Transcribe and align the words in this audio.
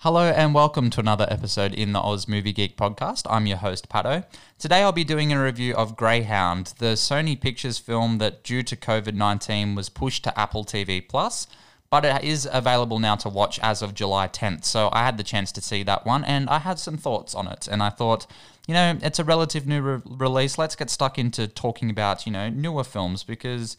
Hello 0.00 0.24
and 0.24 0.52
welcome 0.52 0.90
to 0.90 1.00
another 1.00 1.26
episode 1.30 1.72
in 1.72 1.94
the 1.94 2.00
Oz 2.02 2.28
Movie 2.28 2.52
Geek 2.52 2.76
podcast. 2.76 3.22
I'm 3.30 3.46
your 3.46 3.56
host, 3.56 3.88
Pato. 3.88 4.26
Today 4.58 4.82
I'll 4.82 4.92
be 4.92 5.04
doing 5.04 5.32
a 5.32 5.42
review 5.42 5.74
of 5.74 5.96
Greyhound, 5.96 6.74
the 6.78 6.92
Sony 6.92 7.40
Pictures 7.40 7.78
film 7.78 8.18
that, 8.18 8.44
due 8.44 8.62
to 8.62 8.76
COVID 8.76 9.14
19, 9.14 9.74
was 9.74 9.88
pushed 9.88 10.22
to 10.24 10.38
Apple 10.38 10.66
TV 10.66 11.00
Plus, 11.08 11.46
but 11.88 12.04
it 12.04 12.22
is 12.22 12.46
available 12.52 12.98
now 12.98 13.16
to 13.16 13.30
watch 13.30 13.58
as 13.60 13.80
of 13.80 13.94
July 13.94 14.28
10th. 14.28 14.66
So 14.66 14.90
I 14.92 15.02
had 15.02 15.16
the 15.16 15.24
chance 15.24 15.50
to 15.52 15.62
see 15.62 15.82
that 15.84 16.04
one 16.04 16.24
and 16.24 16.50
I 16.50 16.58
had 16.58 16.78
some 16.78 16.98
thoughts 16.98 17.34
on 17.34 17.48
it. 17.48 17.66
And 17.66 17.82
I 17.82 17.88
thought, 17.88 18.26
you 18.68 18.74
know, 18.74 18.98
it's 19.00 19.18
a 19.18 19.24
relative 19.24 19.66
new 19.66 19.80
re- 19.80 20.02
release. 20.04 20.58
Let's 20.58 20.76
get 20.76 20.90
stuck 20.90 21.18
into 21.18 21.48
talking 21.48 21.88
about, 21.88 22.26
you 22.26 22.32
know, 22.32 22.50
newer 22.50 22.84
films 22.84 23.24
because 23.24 23.78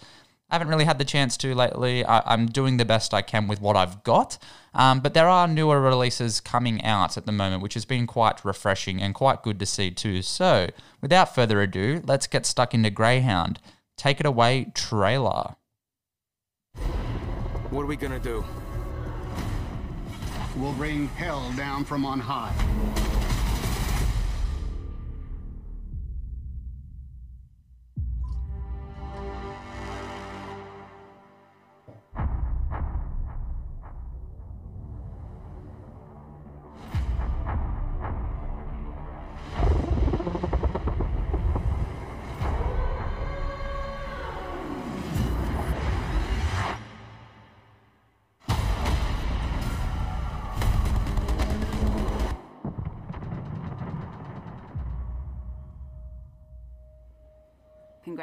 I 0.49 0.55
haven't 0.55 0.69
really 0.69 0.85
had 0.85 0.97
the 0.97 1.05
chance 1.05 1.35
to 1.37 1.53
lately. 1.53 2.05
I, 2.05 2.33
am 2.33 2.45
doing 2.45 2.77
the 2.77 2.85
best 2.85 3.13
I 3.13 3.21
can 3.21 3.47
with 3.49 3.59
what 3.59 3.75
I've 3.75 4.01
got. 4.03 4.37
Um, 4.73 5.01
but 5.01 5.13
there 5.13 5.27
are 5.27 5.45
newer 5.45 5.81
releases 5.81 6.39
coming 6.39 6.81
out 6.85 7.17
at 7.17 7.25
the 7.25 7.33
moment, 7.33 7.61
which 7.61 7.73
has 7.73 7.83
been 7.83 8.07
quite 8.07 8.45
refreshing 8.45 9.01
and 9.01 9.13
quite 9.13 9.43
good 9.43 9.59
to 9.59 9.65
see 9.65 9.91
too. 9.91 10.21
So, 10.21 10.69
without 11.01 11.35
further 11.35 11.61
ado, 11.61 12.01
let's 12.05 12.27
get 12.27 12.45
stuck 12.45 12.73
into 12.73 12.89
Greyhound. 12.89 13.59
Take 13.97 14.21
it 14.21 14.25
away, 14.25 14.71
trailer. 14.73 15.55
What 17.69 17.81
are 17.81 17.87
we 17.87 17.97
gonna 17.97 18.19
do? 18.19 18.45
We'll 20.55 20.73
bring 20.73 21.09
hell 21.09 21.51
down 21.57 21.83
from 21.83 22.05
on 22.05 22.21
high. 22.21 23.06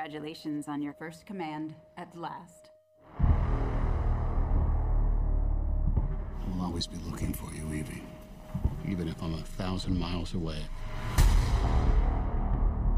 Congratulations 0.05 0.69
on 0.69 0.83
your 0.83 0.92
first 0.92 1.24
command 1.24 1.74
at 1.97 2.14
last. 2.14 2.69
I'll 6.52 6.61
always 6.61 6.86
be 6.86 6.98
looking 7.11 7.33
for 7.33 7.50
you, 7.55 7.72
Evie. 7.72 8.02
Even 8.86 9.08
if 9.08 9.22
I'm 9.22 9.33
a 9.33 9.38
thousand 9.38 9.98
miles 9.98 10.34
away. 10.34 10.58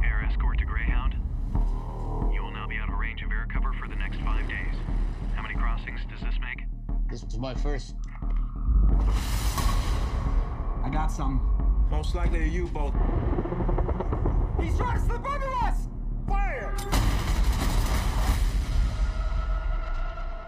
Air 0.02 0.26
escort 0.28 0.58
to 0.58 0.64
Greyhound. 0.64 1.14
You 2.34 2.42
will 2.42 2.50
now 2.50 2.66
be 2.66 2.76
out 2.78 2.88
of 2.88 2.98
range 2.98 3.22
of 3.22 3.30
air 3.30 3.46
cover 3.52 3.72
for 3.80 3.86
the 3.86 3.94
next 3.94 4.18
five 4.22 4.48
days. 4.48 4.74
How 5.36 5.42
many 5.42 5.54
crossings 5.54 6.00
does 6.10 6.20
this 6.22 6.34
make? 6.40 6.64
This 7.08 7.22
was 7.22 7.38
my 7.38 7.54
first. 7.54 7.94
I 10.82 10.90
got 10.92 11.12
some. 11.12 11.86
Most 11.88 12.16
likely 12.16 12.42
a 12.42 12.46
U-boat. 12.48 12.94
He's 14.60 14.76
trying 14.76 14.98
to 14.98 15.06
slip 15.06 15.24
under 15.24 15.46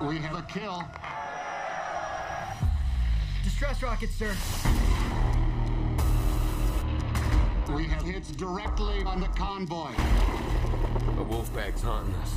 We 0.01 0.19
have 0.19 0.39
a 0.39 0.43
kill. 0.43 0.85
Distress 3.43 3.83
rockets, 3.83 4.15
sir. 4.15 4.33
We 7.75 7.85
have 7.85 8.03
hits 8.03 8.31
directly 8.31 9.03
on 9.03 9.21
the 9.21 9.27
convoy. 9.29 9.91
A 11.19 11.23
wolf 11.25 11.53
pack's 11.53 11.83
haunting 11.83 12.15
us. 12.15 12.37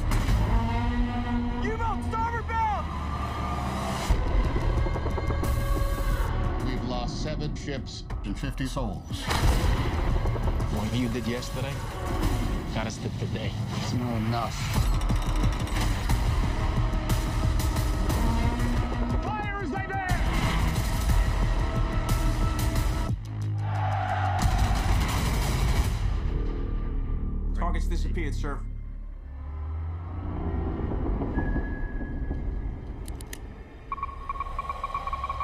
U-boat, 1.64 2.04
starboard 2.10 2.48
bound! 2.48 2.88
We've 6.66 6.84
lost 6.86 7.22
seven 7.22 7.56
ships 7.56 8.06
and 8.26 8.38
50 8.38 8.66
souls. 8.66 9.22
What 10.74 10.92
you 10.96 11.10
did 11.10 11.28
yesterday 11.28 11.74
got 12.74 12.88
us 12.88 12.98
to 12.98 13.10
today. 13.20 13.52
It's 13.78 13.94
not 13.94 14.18
enough. 14.18 15.02
Disappeared, 28.42 28.42
sir. 28.42 28.60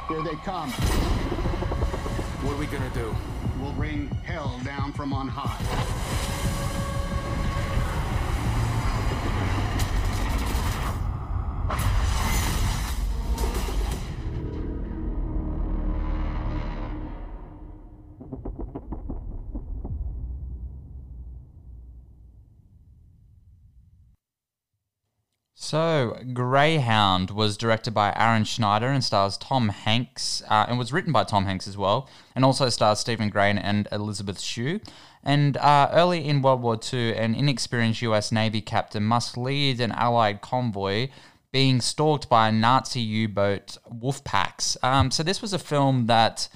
Here 0.07 0.23
they 0.23 0.35
come. 0.43 0.71
What 2.41 2.53
are 2.53 2.57
we 2.57 2.65
gonna 2.67 2.89
do? 2.93 3.13
We'll 3.61 3.73
bring 3.73 4.07
hell 4.07 4.59
down 4.63 4.93
from 4.93 5.13
on 5.13 5.27
high. 5.27 5.96
So, 25.77 26.17
Greyhound 26.33 27.29
was 27.29 27.55
directed 27.55 27.93
by 27.93 28.11
Aaron 28.15 28.45
Schneider 28.45 28.87
and 28.87 29.03
stars 29.03 29.37
Tom 29.37 29.69
Hanks, 29.69 30.41
uh, 30.49 30.65
and 30.67 30.79
was 30.79 30.91
written 30.91 31.13
by 31.13 31.23
Tom 31.23 31.45
Hanks 31.45 31.67
as 31.67 31.77
well, 31.77 32.09
and 32.33 32.43
also 32.43 32.67
stars 32.69 32.99
Stephen 32.99 33.29
Graham 33.29 33.59
and 33.59 33.87
Elizabeth 33.91 34.39
Shue. 34.39 34.79
And 35.23 35.55
uh, 35.57 35.89
early 35.91 36.27
in 36.27 36.41
World 36.41 36.63
War 36.63 36.79
II, 36.91 37.15
an 37.15 37.35
inexperienced 37.35 38.01
US 38.01 38.31
Navy 38.31 38.59
captain 38.59 39.03
must 39.03 39.37
lead 39.37 39.79
an 39.79 39.91
Allied 39.91 40.41
convoy 40.41 41.09
being 41.51 41.79
stalked 41.79 42.27
by 42.27 42.49
Nazi 42.49 43.01
U 43.01 43.27
boat 43.27 43.77
wolf 43.87 44.23
packs. 44.23 44.77
Um, 44.81 45.11
so, 45.11 45.21
this 45.21 45.43
was 45.43 45.53
a 45.53 45.59
film 45.59 46.07
that 46.07 46.49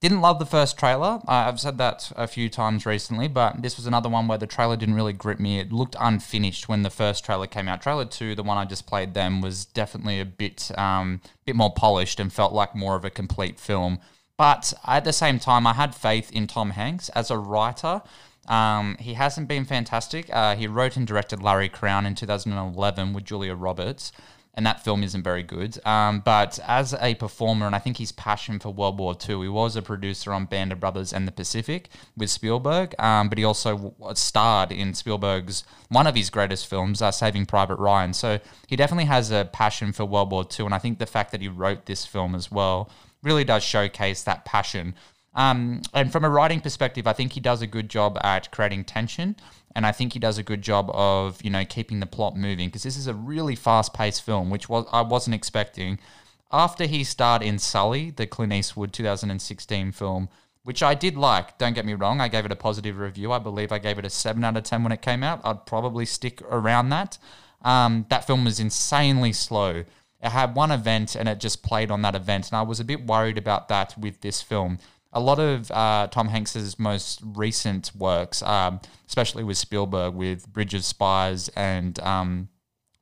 didn't 0.00 0.20
love 0.20 0.38
the 0.38 0.46
first 0.46 0.78
trailer. 0.78 1.20
I've 1.26 1.58
said 1.58 1.76
that 1.78 2.12
a 2.14 2.28
few 2.28 2.48
times 2.48 2.86
recently, 2.86 3.26
but 3.26 3.62
this 3.62 3.76
was 3.76 3.86
another 3.86 4.08
one 4.08 4.28
where 4.28 4.38
the 4.38 4.46
trailer 4.46 4.76
didn't 4.76 4.94
really 4.94 5.12
grip 5.12 5.40
me. 5.40 5.58
It 5.58 5.72
looked 5.72 5.96
unfinished 5.98 6.68
when 6.68 6.82
the 6.82 6.90
first 6.90 7.24
trailer 7.24 7.48
came 7.48 7.68
out. 7.68 7.82
Trailer 7.82 8.04
two, 8.04 8.36
the 8.36 8.44
one 8.44 8.58
I 8.58 8.64
just 8.64 8.86
played 8.86 9.14
then, 9.14 9.40
was 9.40 9.64
definitely 9.64 10.20
a 10.20 10.24
bit 10.24 10.70
um, 10.78 11.20
bit 11.44 11.56
more 11.56 11.72
polished 11.72 12.20
and 12.20 12.32
felt 12.32 12.52
like 12.52 12.76
more 12.76 12.94
of 12.94 13.04
a 13.04 13.10
complete 13.10 13.58
film. 13.58 13.98
But 14.36 14.72
at 14.86 15.04
the 15.04 15.12
same 15.12 15.40
time, 15.40 15.66
I 15.66 15.72
had 15.72 15.96
faith 15.96 16.30
in 16.30 16.46
Tom 16.46 16.70
Hanks 16.70 17.08
as 17.10 17.30
a 17.30 17.38
writer. 17.38 18.02
Um, 18.46 18.96
he 19.00 19.14
hasn't 19.14 19.48
been 19.48 19.64
fantastic. 19.64 20.30
Uh, 20.32 20.54
he 20.54 20.68
wrote 20.68 20.96
and 20.96 21.06
directed 21.06 21.42
Larry 21.42 21.68
Crowne 21.68 22.06
in 22.06 22.14
2011 22.14 23.12
with 23.12 23.24
Julia 23.24 23.54
Roberts 23.54 24.12
and 24.58 24.66
that 24.66 24.82
film 24.82 25.04
isn't 25.04 25.22
very 25.22 25.44
good. 25.44 25.78
Um, 25.86 26.18
but 26.18 26.58
as 26.66 26.92
a 27.00 27.14
performer, 27.14 27.64
and 27.64 27.76
I 27.76 27.78
think 27.78 27.98
his 27.98 28.10
passion 28.10 28.58
for 28.58 28.70
World 28.70 28.98
War 28.98 29.14
II, 29.14 29.42
he 29.42 29.48
was 29.48 29.76
a 29.76 29.82
producer 29.82 30.32
on 30.32 30.46
Band 30.46 30.72
of 30.72 30.80
Brothers 30.80 31.12
and 31.12 31.28
the 31.28 31.32
Pacific 31.32 31.88
with 32.16 32.28
Spielberg, 32.28 32.92
um, 32.98 33.28
but 33.28 33.38
he 33.38 33.44
also 33.44 33.76
w- 33.76 33.94
starred 34.14 34.72
in 34.72 34.94
Spielberg's 34.94 35.62
one 35.90 36.08
of 36.08 36.16
his 36.16 36.28
greatest 36.28 36.66
films, 36.66 37.00
uh, 37.00 37.12
Saving 37.12 37.46
Private 37.46 37.76
Ryan. 37.76 38.12
So 38.12 38.40
he 38.66 38.74
definitely 38.74 39.04
has 39.04 39.30
a 39.30 39.48
passion 39.52 39.92
for 39.92 40.04
World 40.04 40.32
War 40.32 40.44
II, 40.58 40.66
and 40.66 40.74
I 40.74 40.78
think 40.78 40.98
the 40.98 41.06
fact 41.06 41.30
that 41.30 41.40
he 41.40 41.46
wrote 41.46 41.86
this 41.86 42.04
film 42.04 42.34
as 42.34 42.50
well 42.50 42.90
really 43.22 43.44
does 43.44 43.62
showcase 43.62 44.24
that 44.24 44.44
passion. 44.44 44.96
Um, 45.38 45.82
and 45.94 46.10
from 46.10 46.24
a 46.24 46.28
writing 46.28 46.60
perspective, 46.60 47.06
I 47.06 47.12
think 47.12 47.32
he 47.32 47.38
does 47.38 47.62
a 47.62 47.66
good 47.68 47.88
job 47.88 48.18
at 48.24 48.50
creating 48.50 48.84
tension, 48.84 49.36
and 49.76 49.86
I 49.86 49.92
think 49.92 50.12
he 50.12 50.18
does 50.18 50.36
a 50.36 50.42
good 50.42 50.62
job 50.62 50.90
of 50.92 51.40
you 51.44 51.48
know 51.48 51.64
keeping 51.64 52.00
the 52.00 52.06
plot 52.06 52.36
moving 52.36 52.66
because 52.66 52.82
this 52.82 52.96
is 52.96 53.06
a 53.06 53.14
really 53.14 53.54
fast-paced 53.54 54.22
film, 54.22 54.50
which 54.50 54.68
was 54.68 54.84
I 54.90 55.02
wasn't 55.02 55.36
expecting. 55.36 56.00
After 56.50 56.86
he 56.86 57.04
starred 57.04 57.42
in 57.42 57.60
Sully, 57.60 58.10
the 58.10 58.26
Clint 58.26 58.52
Eastwood 58.52 58.92
2016 58.92 59.92
film, 59.92 60.28
which 60.64 60.82
I 60.82 60.94
did 60.94 61.16
like. 61.16 61.56
Don't 61.56 61.74
get 61.74 61.86
me 61.86 61.94
wrong, 61.94 62.20
I 62.20 62.26
gave 62.26 62.44
it 62.44 62.50
a 62.50 62.56
positive 62.56 62.98
review. 62.98 63.30
I 63.30 63.38
believe 63.38 63.70
I 63.70 63.78
gave 63.78 63.96
it 63.96 64.04
a 64.04 64.10
seven 64.10 64.42
out 64.42 64.56
of 64.56 64.64
ten 64.64 64.82
when 64.82 64.90
it 64.90 65.02
came 65.02 65.22
out. 65.22 65.40
I'd 65.44 65.66
probably 65.66 66.04
stick 66.04 66.42
around 66.50 66.88
that. 66.88 67.16
Um, 67.62 68.06
that 68.08 68.26
film 68.26 68.44
was 68.44 68.58
insanely 68.58 69.32
slow. 69.32 69.84
It 70.20 70.30
had 70.30 70.56
one 70.56 70.72
event 70.72 71.14
and 71.14 71.28
it 71.28 71.38
just 71.38 71.62
played 71.62 71.92
on 71.92 72.02
that 72.02 72.16
event, 72.16 72.48
and 72.48 72.56
I 72.56 72.62
was 72.62 72.80
a 72.80 72.84
bit 72.84 73.06
worried 73.06 73.38
about 73.38 73.68
that 73.68 73.96
with 73.96 74.20
this 74.20 74.42
film 74.42 74.80
a 75.12 75.20
lot 75.20 75.38
of 75.38 75.70
uh, 75.70 76.08
Tom 76.10 76.28
Hanks's 76.28 76.78
most 76.78 77.20
recent 77.24 77.92
works, 77.96 78.42
um, 78.42 78.80
especially 79.06 79.44
with 79.44 79.56
Spielberg, 79.56 80.14
with 80.14 80.52
Bridge 80.52 80.74
of 80.74 80.84
Spies 80.84 81.48
and 81.56 81.98
um, 82.00 82.48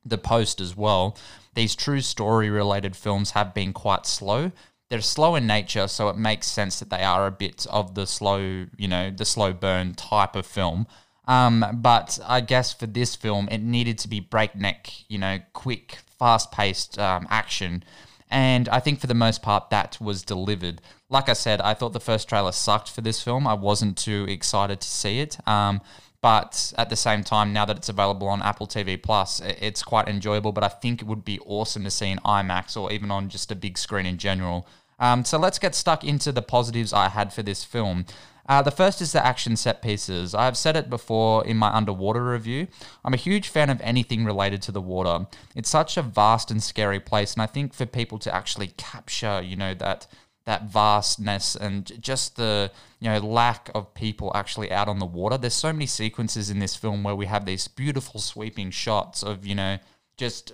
The 0.05 0.17
Post 0.17 0.61
as 0.61 0.75
well, 0.75 1.17
these 1.57 1.75
true 1.75 2.01
story 2.01 2.51
related 2.51 2.95
films 2.95 3.31
have 3.31 3.53
been 3.53 3.73
quite 3.73 4.05
slow. 4.05 4.51
they're 4.89 5.01
slow 5.01 5.35
in 5.35 5.47
nature, 5.47 5.87
so 5.87 6.07
it 6.07 6.15
makes 6.15 6.47
sense 6.47 6.79
that 6.79 6.89
they 6.89 7.03
are 7.03 7.25
a 7.25 7.31
bit 7.31 7.65
of 7.69 7.95
the 7.95 8.05
slow, 8.05 8.67
you 8.77 8.87
know, 8.87 9.11
the 9.11 9.25
slow 9.25 9.51
burn 9.53 9.93
type 9.95 10.35
of 10.35 10.45
film. 10.45 10.87
Um, 11.27 11.65
but 11.81 12.19
I 12.25 12.41
guess 12.41 12.73
for 12.73 12.85
this 12.85 13.15
film, 13.15 13.49
it 13.51 13.57
needed 13.57 13.97
to 13.99 14.07
be 14.07 14.19
breakneck, 14.19 14.93
you 15.09 15.17
know, 15.17 15.39
quick, 15.53 15.97
fast 16.17 16.51
paced 16.51 16.97
um, 16.99 17.27
action. 17.29 17.83
And 18.29 18.67
I 18.69 18.79
think 18.79 18.99
for 18.99 19.07
the 19.07 19.13
most 19.13 19.41
part, 19.41 19.69
that 19.69 19.97
was 20.01 20.23
delivered. 20.23 20.81
Like 21.09 21.29
I 21.29 21.33
said, 21.33 21.61
I 21.61 21.73
thought 21.73 21.93
the 21.93 21.99
first 21.99 22.27
trailer 22.27 22.51
sucked 22.51 22.89
for 22.89 23.01
this 23.01 23.21
film. 23.21 23.47
I 23.47 23.53
wasn't 23.53 23.97
too 23.97 24.25
excited 24.27 24.81
to 24.81 24.87
see 24.87 25.19
it. 25.19 25.37
Um, 25.47 25.81
but 26.21 26.73
at 26.77 26.89
the 26.89 26.95
same 26.95 27.23
time, 27.23 27.53
now 27.53 27.63
that 27.65 27.77
it's 27.77 27.89
available 27.89 28.27
on 28.27 28.41
Apple 28.41 28.67
TV 28.67 29.01
Plus, 29.01 29.39
it's 29.39 29.83
quite 29.83 30.09
enjoyable. 30.09 30.51
But 30.51 30.63
I 30.63 30.67
think 30.67 31.01
it 31.01 31.07
would 31.07 31.23
be 31.23 31.39
awesome 31.45 31.83
to 31.83 31.91
see 31.91 32.09
in 32.09 32.17
IMAX 32.19 32.75
or 32.75 32.91
even 32.91 33.11
on 33.11 33.29
just 33.29 33.51
a 33.51 33.55
big 33.55 33.77
screen 33.77 34.05
in 34.05 34.17
general. 34.17 34.67
Um, 34.99 35.23
so 35.23 35.37
let's 35.37 35.59
get 35.59 35.75
stuck 35.75 36.03
into 36.03 36.31
the 36.31 36.41
positives 36.41 36.91
I 36.91 37.09
had 37.09 37.31
for 37.31 37.43
this 37.43 37.63
film. 37.63 38.05
Uh, 38.47 38.61
the 38.61 38.71
first 38.71 39.01
is 39.01 39.11
the 39.11 39.25
action 39.25 39.55
set 39.55 39.81
pieces. 39.81 40.33
I've 40.33 40.57
said 40.57 40.77
it 40.77 40.89
before 40.89 41.45
in 41.45 41.57
my 41.57 41.69
underwater 41.75 42.23
review. 42.23 42.67
I'm 43.03 43.13
a 43.13 43.17
huge 43.17 43.49
fan 43.49 43.69
of 43.69 43.81
anything 43.81 44.23
related 44.23 44.61
to 44.63 44.71
the 44.71 44.81
water. 44.81 45.27
It's 45.55 45.69
such 45.69 45.97
a 45.97 46.01
vast 46.01 46.49
and 46.49 46.63
scary 46.63 46.99
place, 46.99 47.33
and 47.33 47.41
I 47.41 47.47
think 47.47 47.73
for 47.73 47.85
people 47.85 48.17
to 48.19 48.33
actually 48.33 48.67
capture, 48.77 49.41
you 49.41 49.55
know, 49.55 49.73
that 49.75 50.07
that 50.45 50.63
vastness 50.63 51.57
and 51.57 52.01
just 52.01 52.37
the 52.37 52.71
you 53.01 53.09
know 53.09 53.19
lack 53.19 53.69
of 53.75 53.93
people 53.93 54.31
actually 54.33 54.71
out 54.71 54.87
on 54.87 54.97
the 54.99 55.05
water. 55.05 55.37
There's 55.37 55.53
so 55.53 55.73
many 55.73 55.85
sequences 55.85 56.49
in 56.49 56.59
this 56.59 56.73
film 56.73 57.03
where 57.03 57.17
we 57.17 57.25
have 57.25 57.45
these 57.45 57.67
beautiful 57.67 58.21
sweeping 58.21 58.71
shots 58.71 59.23
of 59.23 59.45
you 59.45 59.55
know 59.55 59.77
just 60.15 60.53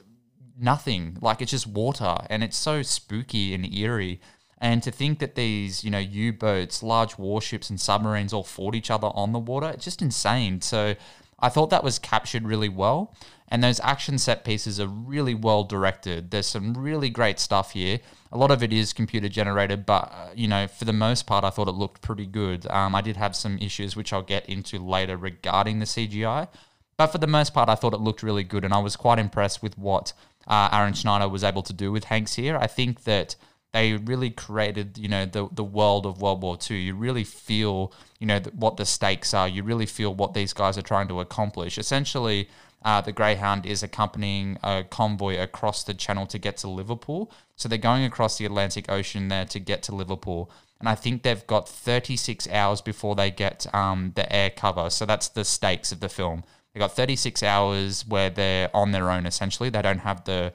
nothing, 0.60 1.18
like 1.22 1.42
it's 1.42 1.51
just 1.51 1.68
water, 1.68 2.18
and 2.30 2.44
it's 2.44 2.57
so 2.57 2.81
spooky 2.81 3.54
and 3.54 3.72
eerie. 3.72 4.19
And 4.63 4.81
to 4.83 4.92
think 4.92 5.19
that 5.19 5.36
these, 5.36 5.83
you 5.83 5.92
know, 5.92 6.00
U 6.00 6.31
boats, 6.31 6.81
large 6.81 7.18
warships, 7.18 7.69
and 7.69 7.77
submarines 7.80 8.31
all 8.31 8.45
fought 8.45 8.75
each 8.75 8.89
other 8.89 9.10
on 9.13 9.33
the 9.33 9.39
water, 9.39 9.68
it's 9.68 9.83
just 9.83 10.01
insane. 10.01 10.62
So 10.62 10.95
I 11.38 11.50
thought 11.50 11.69
that 11.71 11.83
was 11.83 12.00
captured 12.00 12.44
really 12.44 12.69
well. 12.69 13.13
And 13.50 13.62
those 13.62 13.81
action 13.81 14.18
set 14.18 14.45
pieces 14.45 14.80
are 14.80 14.88
really 14.88 15.36
well 15.36 15.65
directed. 15.65 16.31
There's 16.31 16.48
some 16.48 16.74
really 16.75 17.10
great 17.10 17.42
stuff 17.42 17.74
here. 17.74 18.00
A 18.31 18.38
lot 18.38 18.51
of 18.51 18.63
it 18.63 18.71
is 18.71 18.94
computer 18.94 19.27
generated, 19.27 19.86
but, 19.86 20.10
uh, 20.13 20.30
you 20.33 20.48
know, 20.48 20.68
for 20.68 20.86
the 20.86 20.94
most 20.94 21.27
part, 21.27 21.44
I 21.44 21.50
thought 21.50 21.68
it 21.68 21.74
looked 21.74 22.01
pretty 22.01 22.25
good. 22.25 22.66
Um, 22.68 22.95
I 22.95 23.01
did 23.01 23.18
have 23.18 23.36
some 23.36 23.57
issues, 23.57 23.98
which 23.98 24.13
I'll 24.13 24.21
get 24.21 24.48
into 24.48 24.80
later 24.80 25.18
regarding 25.18 25.80
the 25.80 25.86
CGI. 25.86 26.48
But 26.95 27.07
for 27.07 27.18
the 27.18 27.27
most 27.27 27.54
part, 27.54 27.68
I 27.68 27.75
thought 27.75 27.94
it 27.94 28.00
looked 28.00 28.24
really 28.24 28.45
good. 28.45 28.63
And 28.63 28.74
I 28.74 28.80
was 28.80 28.95
quite 28.95 29.19
impressed 29.19 29.62
with 29.62 29.77
what 29.77 30.13
uh, 30.48 30.69
Aaron 30.71 30.94
Schneider 30.94 31.27
was 31.27 31.44
able 31.44 31.63
to 31.63 31.74
do 31.74 31.92
with 31.92 32.06
Hanks 32.06 32.36
here. 32.36 32.56
I 32.56 32.68
think 32.68 33.04
that 33.04 33.36
they 33.73 33.93
really 33.93 34.29
created, 34.29 34.97
you 34.97 35.07
know, 35.07 35.25
the 35.25 35.49
the 35.51 35.63
world 35.63 36.05
of 36.05 36.21
World 36.21 36.41
War 36.41 36.57
II. 36.69 36.77
You 36.77 36.95
really 36.95 37.23
feel, 37.23 37.91
you 38.19 38.27
know, 38.27 38.39
what 38.53 38.77
the 38.77 38.85
stakes 38.85 39.33
are. 39.33 39.47
You 39.47 39.63
really 39.63 39.87
feel 39.87 40.13
what 40.13 40.33
these 40.33 40.53
guys 40.53 40.77
are 40.77 40.83
trying 40.83 41.07
to 41.09 41.19
accomplish. 41.19 41.77
Essentially, 41.77 42.47
uh, 42.85 43.01
the 43.01 43.11
Greyhound 43.11 43.65
is 43.65 43.81
accompanying 43.81 44.57
a 44.63 44.83
convoy 44.83 45.39
across 45.41 45.83
the 45.83 45.93
channel 45.93 46.27
to 46.27 46.37
get 46.37 46.57
to 46.57 46.69
Liverpool. 46.69 47.31
So 47.55 47.67
they're 47.67 47.77
going 47.77 48.03
across 48.03 48.37
the 48.37 48.45
Atlantic 48.45 48.89
Ocean 48.89 49.27
there 49.29 49.45
to 49.45 49.59
get 49.59 49.83
to 49.83 49.95
Liverpool. 49.95 50.51
And 50.79 50.87
I 50.89 50.95
think 50.95 51.23
they've 51.23 51.47
got 51.47 51.67
36 51.67 52.47
hours 52.49 52.81
before 52.81 53.15
they 53.15 53.31
get 53.31 53.73
um, 53.73 54.11
the 54.15 54.31
air 54.31 54.49
cover. 54.49 54.89
So 54.89 55.05
that's 55.05 55.29
the 55.29 55.45
stakes 55.45 55.91
of 55.91 55.99
the 56.01 56.09
film. 56.09 56.43
They've 56.73 56.81
got 56.81 56.95
36 56.95 57.41
hours 57.41 58.05
where 58.05 58.29
they're 58.29 58.69
on 58.75 58.91
their 58.91 59.09
own, 59.09 59.25
essentially. 59.25 59.69
They 59.69 59.81
don't 59.81 59.99
have 59.99 60.25
the 60.25 60.53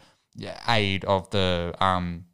aid 0.68 1.04
of 1.06 1.30
the 1.30 1.74
um, 1.80 2.26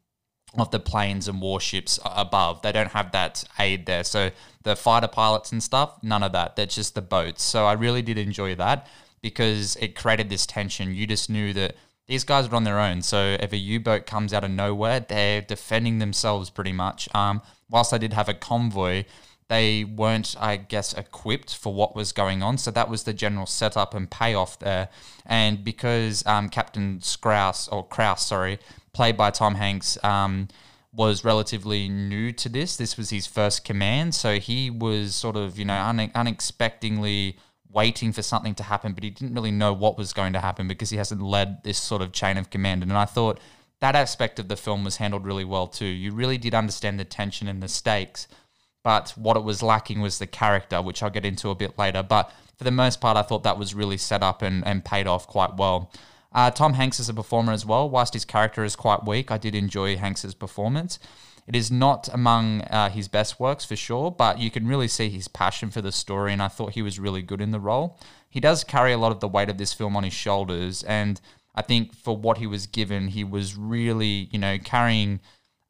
of 0.61 0.71
the 0.71 0.79
planes 0.79 1.27
and 1.27 1.41
warships 1.41 1.99
above. 2.05 2.61
They 2.61 2.71
don't 2.71 2.91
have 2.91 3.11
that 3.11 3.43
aid 3.59 3.85
there. 3.85 4.03
So 4.03 4.31
the 4.63 4.75
fighter 4.75 5.07
pilots 5.07 5.51
and 5.51 5.61
stuff, 5.61 5.97
none 6.01 6.23
of 6.23 6.31
that. 6.33 6.55
They're 6.55 6.65
just 6.65 6.95
the 6.95 7.01
boats. 7.01 7.43
So 7.43 7.65
I 7.65 7.73
really 7.73 8.01
did 8.01 8.17
enjoy 8.17 8.55
that 8.55 8.87
because 9.21 9.75
it 9.77 9.95
created 9.95 10.29
this 10.29 10.45
tension. 10.45 10.93
You 10.93 11.07
just 11.07 11.29
knew 11.29 11.53
that 11.53 11.75
these 12.07 12.23
guys 12.23 12.47
are 12.47 12.55
on 12.55 12.63
their 12.63 12.79
own. 12.79 13.01
So 13.01 13.37
if 13.39 13.51
a 13.51 13.57
U 13.57 13.79
boat 13.79 14.05
comes 14.05 14.33
out 14.33 14.43
of 14.43 14.51
nowhere, 14.51 14.99
they're 14.99 15.41
defending 15.41 15.99
themselves 15.99 16.49
pretty 16.49 16.71
much. 16.71 17.09
Um, 17.15 17.41
whilst 17.69 17.93
I 17.93 17.97
did 17.97 18.13
have 18.13 18.29
a 18.29 18.33
convoy, 18.33 19.05
they 19.47 19.83
weren't, 19.83 20.35
I 20.39 20.57
guess, 20.57 20.93
equipped 20.93 21.55
for 21.55 21.73
what 21.73 21.95
was 21.95 22.11
going 22.11 22.41
on. 22.41 22.57
So 22.57 22.71
that 22.71 22.89
was 22.89 23.03
the 23.03 23.13
general 23.13 23.45
setup 23.45 23.93
and 23.93 24.09
payoff 24.09 24.57
there. 24.59 24.89
And 25.25 25.63
because 25.63 26.25
um, 26.25 26.49
Captain 26.49 26.99
Skraus, 26.99 27.71
or 27.71 27.87
Krause, 27.87 28.25
sorry, 28.25 28.59
played 28.93 29.17
by 29.17 29.29
Tom 29.31 29.55
Hanks, 29.55 30.03
um, 30.03 30.47
was 30.91 31.23
relatively 31.23 31.89
new 31.89 32.31
to 32.31 32.49
this. 32.49 32.77
This 32.77 32.97
was 32.97 33.09
his 33.09 33.27
first 33.27 33.65
command, 33.65 34.15
so 34.15 34.39
he 34.39 34.69
was 34.69 35.13
sort 35.13 35.35
of, 35.35 35.59
you 35.59 35.65
know, 35.65 35.75
une- 35.75 36.11
unexpectedly 36.15 37.37
waiting 37.69 38.13
for 38.13 38.21
something 38.21 38.55
to 38.55 38.63
happen, 38.63 38.93
but 38.93 39.03
he 39.03 39.09
didn't 39.09 39.35
really 39.35 39.51
know 39.51 39.73
what 39.73 39.97
was 39.97 40.13
going 40.13 40.31
to 40.31 40.39
happen 40.39 40.67
because 40.67 40.89
he 40.89 40.97
hasn't 40.97 41.21
led 41.21 41.61
this 41.63 41.77
sort 41.77 42.01
of 42.01 42.13
chain 42.13 42.37
of 42.37 42.49
command. 42.49 42.81
And 42.81 42.93
I 42.93 43.03
thought 43.03 43.39
that 43.81 43.95
aspect 43.95 44.39
of 44.39 44.47
the 44.47 44.55
film 44.55 44.85
was 44.85 44.97
handled 44.97 45.25
really 45.25 45.43
well 45.43 45.67
too. 45.67 45.85
You 45.85 46.13
really 46.13 46.37
did 46.37 46.55
understand 46.55 46.97
the 46.97 47.03
tension 47.03 47.49
and 47.49 47.61
the 47.61 47.67
stakes, 47.67 48.29
but 48.85 49.09
what 49.17 49.35
it 49.35 49.43
was 49.43 49.63
lacking 49.63 49.99
was 49.99 50.19
the 50.19 50.27
character, 50.27 50.79
which 50.79 51.01
I'll 51.01 51.09
get 51.09 51.25
into 51.25 51.49
a 51.49 51.55
bit 51.55 51.75
later. 51.75 52.03
But 52.03 52.31
for 52.55 52.63
the 52.63 52.71
most 52.71 53.01
part, 53.01 53.17
I 53.17 53.23
thought 53.23 53.41
that 53.41 53.57
was 53.57 53.73
really 53.73 53.97
set 53.97 54.21
up 54.21 54.43
and, 54.43 54.63
and 54.63 54.85
paid 54.85 55.07
off 55.07 55.25
quite 55.25 55.57
well. 55.57 55.91
Uh, 56.31 56.51
Tom 56.51 56.73
Hanks 56.73 56.99
is 56.99 57.09
a 57.09 57.13
performer 57.15 57.51
as 57.51 57.65
well. 57.65 57.89
Whilst 57.89 58.13
his 58.13 58.25
character 58.25 58.63
is 58.63 58.75
quite 58.75 59.03
weak, 59.03 59.31
I 59.31 59.39
did 59.39 59.55
enjoy 59.55 59.97
Hanks's 59.97 60.35
performance. 60.35 60.99
It 61.47 61.55
is 61.55 61.71
not 61.71 62.13
among 62.13 62.61
uh, 62.61 62.91
his 62.91 63.07
best 63.07 63.39
works 63.39 63.65
for 63.65 63.75
sure, 63.75 64.11
but 64.11 64.37
you 64.37 64.51
can 64.51 64.67
really 64.67 64.87
see 64.87 65.09
his 65.09 65.27
passion 65.27 65.71
for 65.71 65.81
the 65.81 65.91
story, 65.91 66.31
and 66.31 66.41
I 66.41 66.47
thought 66.47 66.73
he 66.73 66.83
was 66.83 66.99
really 66.99 67.23
good 67.23 67.41
in 67.41 67.49
the 67.49 67.59
role. 67.59 67.99
He 68.29 68.39
does 68.39 68.63
carry 68.63 68.93
a 68.93 68.99
lot 68.99 69.11
of 69.11 69.19
the 69.19 69.27
weight 69.27 69.49
of 69.49 69.57
this 69.57 69.73
film 69.73 69.97
on 69.97 70.03
his 70.03 70.13
shoulders, 70.13 70.83
and 70.83 71.19
I 71.55 71.63
think 71.63 71.95
for 71.95 72.15
what 72.15 72.37
he 72.37 72.45
was 72.45 72.67
given, 72.67 73.07
he 73.07 73.23
was 73.23 73.55
really, 73.55 74.29
you 74.31 74.37
know, 74.37 74.59
carrying. 74.59 75.21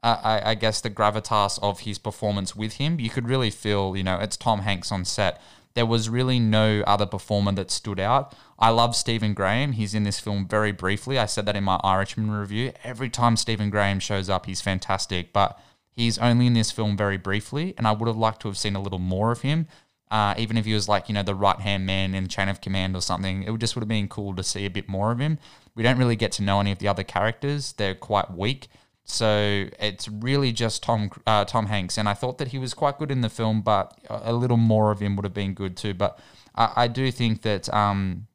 I, 0.10 0.52
I 0.52 0.56
guess 0.56 0.81
the 0.81 0.90
gravitas 0.90 1.60
of 1.62 1.81
his 1.81 1.98
performance 1.98 2.56
with 2.56 2.74
him, 2.74 3.00
you 3.00 3.10
could 3.10 3.28
really 3.28 3.50
feel, 3.50 3.96
you 3.98 4.04
know, 4.04 4.19
it's 4.19 4.38
Tom 4.38 4.60
Hanks 4.60 4.92
on 4.92 5.06
set 5.06 5.42
there 5.75 5.86
was 5.86 6.10
really 6.10 6.40
no 6.40 6.81
other 6.88 7.06
performer 7.06 7.52
that 7.52 7.69
stood 7.69 8.00
out. 8.00 8.34
I 8.57 8.69
love 8.69 8.96
Stephen 8.96 9.34
Graham. 9.34 9.74
He's 9.74 9.94
in 9.94 10.04
this 10.04 10.19
film 10.19 10.48
very 10.48 10.72
briefly. 10.72 11.19
I 11.19 11.25
said 11.25 11.46
that 11.46 11.57
in 11.57 11.66
my 11.66 11.80
Irishman 11.84 12.31
review. 12.31 12.72
Every 12.84 13.10
time 13.10 13.36
Stephen 13.36 13.69
Graham 13.69 14.00
shows 14.00 14.30
up, 14.30 14.46
he's 14.46 14.62
fantastic, 14.62 15.34
but 15.34 15.60
he's 15.91 16.18
only 16.18 16.48
in 16.48 16.53
this 16.53 16.72
film 16.72 16.96
very 16.96 17.18
briefly, 17.18 17.74
and 17.77 17.86
I 17.86 17.91
would 17.91 18.08
have 18.08 18.18
liked 18.18 18.41
to 18.41 18.48
have 18.48 18.58
seen 18.58 18.75
a 18.75 18.82
little 18.82 19.00
more 19.00 19.32
of 19.32 19.41
him. 19.41 19.68
Uh, 20.10 20.34
even 20.38 20.56
if 20.56 20.63
he 20.63 20.74
was 20.74 20.88
like, 20.88 21.10
you 21.10 21.13
know, 21.13 21.24
the 21.24 21.36
right 21.36 21.60
hand 21.60 21.86
man 21.86 22.15
in 22.15 22.29
Chain 22.29 22.48
of 22.48 22.62
Command 22.62 22.96
or 22.96 23.01
something, 23.01 23.44
it 23.44 23.51
would 23.51 23.60
just 23.60 23.75
would 23.75 23.82
have 23.82 23.89
been 23.89 24.08
cool 24.08 24.34
to 24.36 24.44
see 24.44 24.65
a 24.65 24.70
bit 24.70 24.88
more 24.88 25.12
of 25.12 25.20
him. 25.20 25.39
We 25.75 25.84
don't 25.84 25.98
really 25.98 26.15
get 26.15 26.32
to 26.34 26.44
know 26.44 26.62
any 26.62 26.72
of 26.72 26.79
the 26.79 26.88
other 26.88 27.03
characters, 27.03 27.74
they're 27.74 27.96
quite 27.96 28.32
weak. 28.32 28.70
So 29.07 29.67
it's 29.79 30.09
really 30.09 30.51
just 30.51 30.81
Tom 30.81 31.12
uh, 31.27 31.45
Tom 31.45 31.67
Hanks, 31.67 31.97
and 31.97 32.09
I 32.09 32.15
thought 32.15 32.39
that 32.39 32.50
he 32.50 32.57
was 32.57 32.74
quite 32.74 32.97
good 32.97 33.12
in 33.12 33.21
the 33.21 33.29
film, 33.29 33.62
but 33.62 33.97
a 34.09 34.33
little 34.33 34.57
more 34.57 34.91
of 34.91 35.00
him 35.00 35.15
would 35.15 35.25
have 35.25 35.33
been 35.33 35.53
good 35.53 35.77
too. 35.77 35.93
But 35.93 36.19
I, 36.55 36.71
I 36.75 36.88
do 36.88 37.12
think 37.12 37.43
that 37.43 37.71
um, 37.71 38.27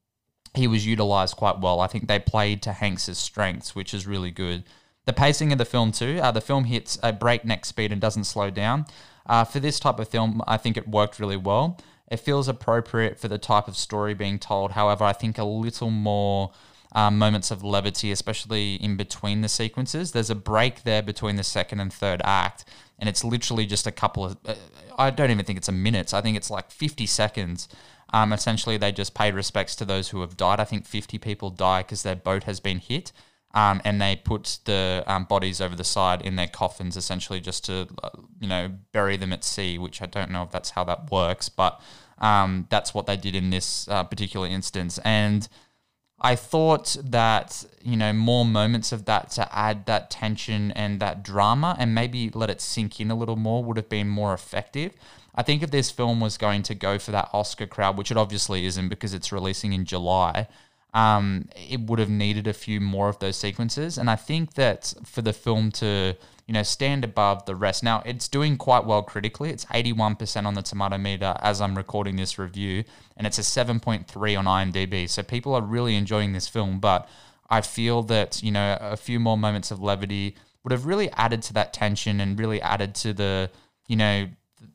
he 0.54 0.68
was 0.68 0.86
utilized 0.86 1.36
quite 1.36 1.58
well. 1.58 1.80
I 1.80 1.88
think 1.88 2.06
they 2.06 2.20
played 2.20 2.62
to 2.62 2.72
Hanks's 2.72 3.18
strengths, 3.18 3.74
which 3.74 3.92
is 3.92 4.06
really 4.06 4.30
good. 4.30 4.62
The 5.06 5.12
pacing 5.12 5.50
of 5.50 5.58
the 5.58 5.64
film 5.64 5.90
too. 5.90 6.20
Uh, 6.22 6.30
the 6.30 6.40
film 6.40 6.64
hits 6.64 6.98
a 7.02 7.12
breakneck 7.12 7.64
speed 7.64 7.90
and 7.90 8.00
doesn't 8.00 8.24
slow 8.24 8.48
down. 8.48 8.86
Uh, 9.26 9.44
for 9.44 9.58
this 9.58 9.80
type 9.80 9.98
of 9.98 10.08
film, 10.08 10.40
I 10.46 10.56
think 10.56 10.76
it 10.76 10.86
worked 10.86 11.18
really 11.18 11.36
well. 11.36 11.80
It 12.08 12.20
feels 12.20 12.46
appropriate 12.46 13.18
for 13.18 13.26
the 13.26 13.38
type 13.38 13.66
of 13.66 13.76
story 13.76 14.14
being 14.14 14.38
told. 14.38 14.72
However, 14.72 15.04
I 15.04 15.12
think 15.12 15.36
a 15.36 15.44
little 15.44 15.90
more 15.90 16.52
um, 16.92 17.18
moments 17.18 17.50
of 17.50 17.62
levity, 17.62 18.10
especially 18.10 18.74
in 18.74 18.96
between 18.96 19.40
the 19.42 19.48
sequences. 19.48 20.12
There's 20.12 20.30
a 20.30 20.34
break 20.34 20.82
there 20.82 21.02
between 21.02 21.36
the 21.36 21.44
second 21.44 21.80
and 21.80 21.92
third 21.92 22.20
act, 22.24 22.64
and 22.98 23.08
it's 23.08 23.24
literally 23.24 23.66
just 23.66 23.86
a 23.86 23.92
couple 23.92 24.24
of. 24.24 24.36
Uh, 24.44 24.54
I 24.98 25.10
don't 25.10 25.30
even 25.30 25.44
think 25.44 25.56
it's 25.56 25.68
a 25.68 25.72
minute. 25.72 26.12
I 26.12 26.20
think 26.20 26.36
it's 26.36 26.50
like 26.50 26.70
50 26.70 27.06
seconds. 27.06 27.68
Um, 28.12 28.32
essentially, 28.32 28.76
they 28.76 28.92
just 28.92 29.14
paid 29.14 29.34
respects 29.34 29.76
to 29.76 29.84
those 29.84 30.08
who 30.08 30.20
have 30.20 30.36
died. 30.36 30.60
I 30.60 30.64
think 30.64 30.84
50 30.84 31.18
people 31.18 31.50
die 31.50 31.82
because 31.82 32.02
their 32.02 32.16
boat 32.16 32.44
has 32.44 32.60
been 32.60 32.78
hit. 32.78 33.12
Um, 33.52 33.80
and 33.84 34.00
they 34.00 34.14
put 34.14 34.58
the 34.64 35.02
um, 35.08 35.24
bodies 35.24 35.60
over 35.60 35.74
the 35.74 35.84
side 35.84 36.22
in 36.22 36.36
their 36.36 36.46
coffins, 36.46 36.96
essentially 36.96 37.40
just 37.40 37.64
to, 37.64 37.88
uh, 38.02 38.10
you 38.40 38.46
know, 38.46 38.70
bury 38.92 39.16
them 39.16 39.32
at 39.32 39.42
sea. 39.42 39.76
Which 39.76 40.00
I 40.02 40.06
don't 40.06 40.30
know 40.30 40.44
if 40.44 40.50
that's 40.52 40.70
how 40.70 40.84
that 40.84 41.10
works, 41.10 41.48
but 41.48 41.80
um, 42.18 42.66
that's 42.70 42.94
what 42.94 43.06
they 43.06 43.16
did 43.16 43.34
in 43.34 43.50
this 43.50 43.88
uh, 43.88 44.04
particular 44.04 44.46
instance. 44.46 44.98
And 45.04 45.48
I 46.20 46.36
thought 46.36 46.96
that, 47.02 47.64
you 47.82 47.96
know, 47.96 48.12
more 48.12 48.44
moments 48.44 48.92
of 48.92 49.06
that 49.06 49.30
to 49.32 49.56
add 49.56 49.86
that 49.86 50.10
tension 50.10 50.70
and 50.72 51.00
that 51.00 51.22
drama 51.22 51.76
and 51.78 51.94
maybe 51.94 52.30
let 52.34 52.50
it 52.50 52.60
sink 52.60 53.00
in 53.00 53.10
a 53.10 53.14
little 53.14 53.36
more 53.36 53.64
would 53.64 53.78
have 53.78 53.88
been 53.88 54.08
more 54.08 54.34
effective. 54.34 54.92
I 55.34 55.42
think 55.42 55.62
if 55.62 55.70
this 55.70 55.90
film 55.90 56.20
was 56.20 56.36
going 56.36 56.62
to 56.64 56.74
go 56.74 56.98
for 56.98 57.12
that 57.12 57.30
Oscar 57.32 57.66
crowd, 57.66 57.96
which 57.96 58.10
it 58.10 58.18
obviously 58.18 58.66
isn't 58.66 58.88
because 58.88 59.14
it's 59.14 59.32
releasing 59.32 59.72
in 59.72 59.86
July, 59.86 60.46
um, 60.92 61.48
it 61.54 61.80
would 61.80 61.98
have 61.98 62.10
needed 62.10 62.46
a 62.46 62.52
few 62.52 62.80
more 62.80 63.08
of 63.08 63.18
those 63.20 63.36
sequences. 63.36 63.96
And 63.96 64.10
I 64.10 64.16
think 64.16 64.54
that 64.54 64.92
for 65.04 65.22
the 65.22 65.32
film 65.32 65.70
to 65.72 66.16
you 66.50 66.54
know 66.54 66.64
stand 66.64 67.04
above 67.04 67.46
the 67.46 67.54
rest, 67.54 67.84
now 67.84 68.02
it's 68.04 68.26
doing 68.26 68.56
quite 68.56 68.84
well 68.84 69.04
critically. 69.04 69.50
It's 69.50 69.66
81% 69.66 70.46
on 70.46 70.54
the 70.54 70.62
tomato 70.62 70.98
meter 70.98 71.36
as 71.38 71.60
I'm 71.60 71.76
recording 71.76 72.16
this 72.16 72.40
review, 72.40 72.82
and 73.16 73.24
it's 73.24 73.38
a 73.38 73.42
7.3 73.42 74.36
on 74.36 74.46
IMDb. 74.46 75.08
So 75.08 75.22
people 75.22 75.54
are 75.54 75.62
really 75.62 75.94
enjoying 75.94 76.32
this 76.32 76.48
film, 76.48 76.80
but 76.80 77.08
I 77.48 77.60
feel 77.60 78.02
that 78.02 78.42
you 78.42 78.50
know 78.50 78.76
a 78.80 78.96
few 78.96 79.20
more 79.20 79.38
moments 79.38 79.70
of 79.70 79.80
levity 79.80 80.34
would 80.64 80.72
have 80.72 80.86
really 80.86 81.08
added 81.12 81.42
to 81.42 81.52
that 81.52 81.72
tension 81.72 82.18
and 82.18 82.36
really 82.36 82.60
added 82.60 82.96
to 82.96 83.12
the 83.12 83.48
you 83.86 83.94
know 83.94 84.26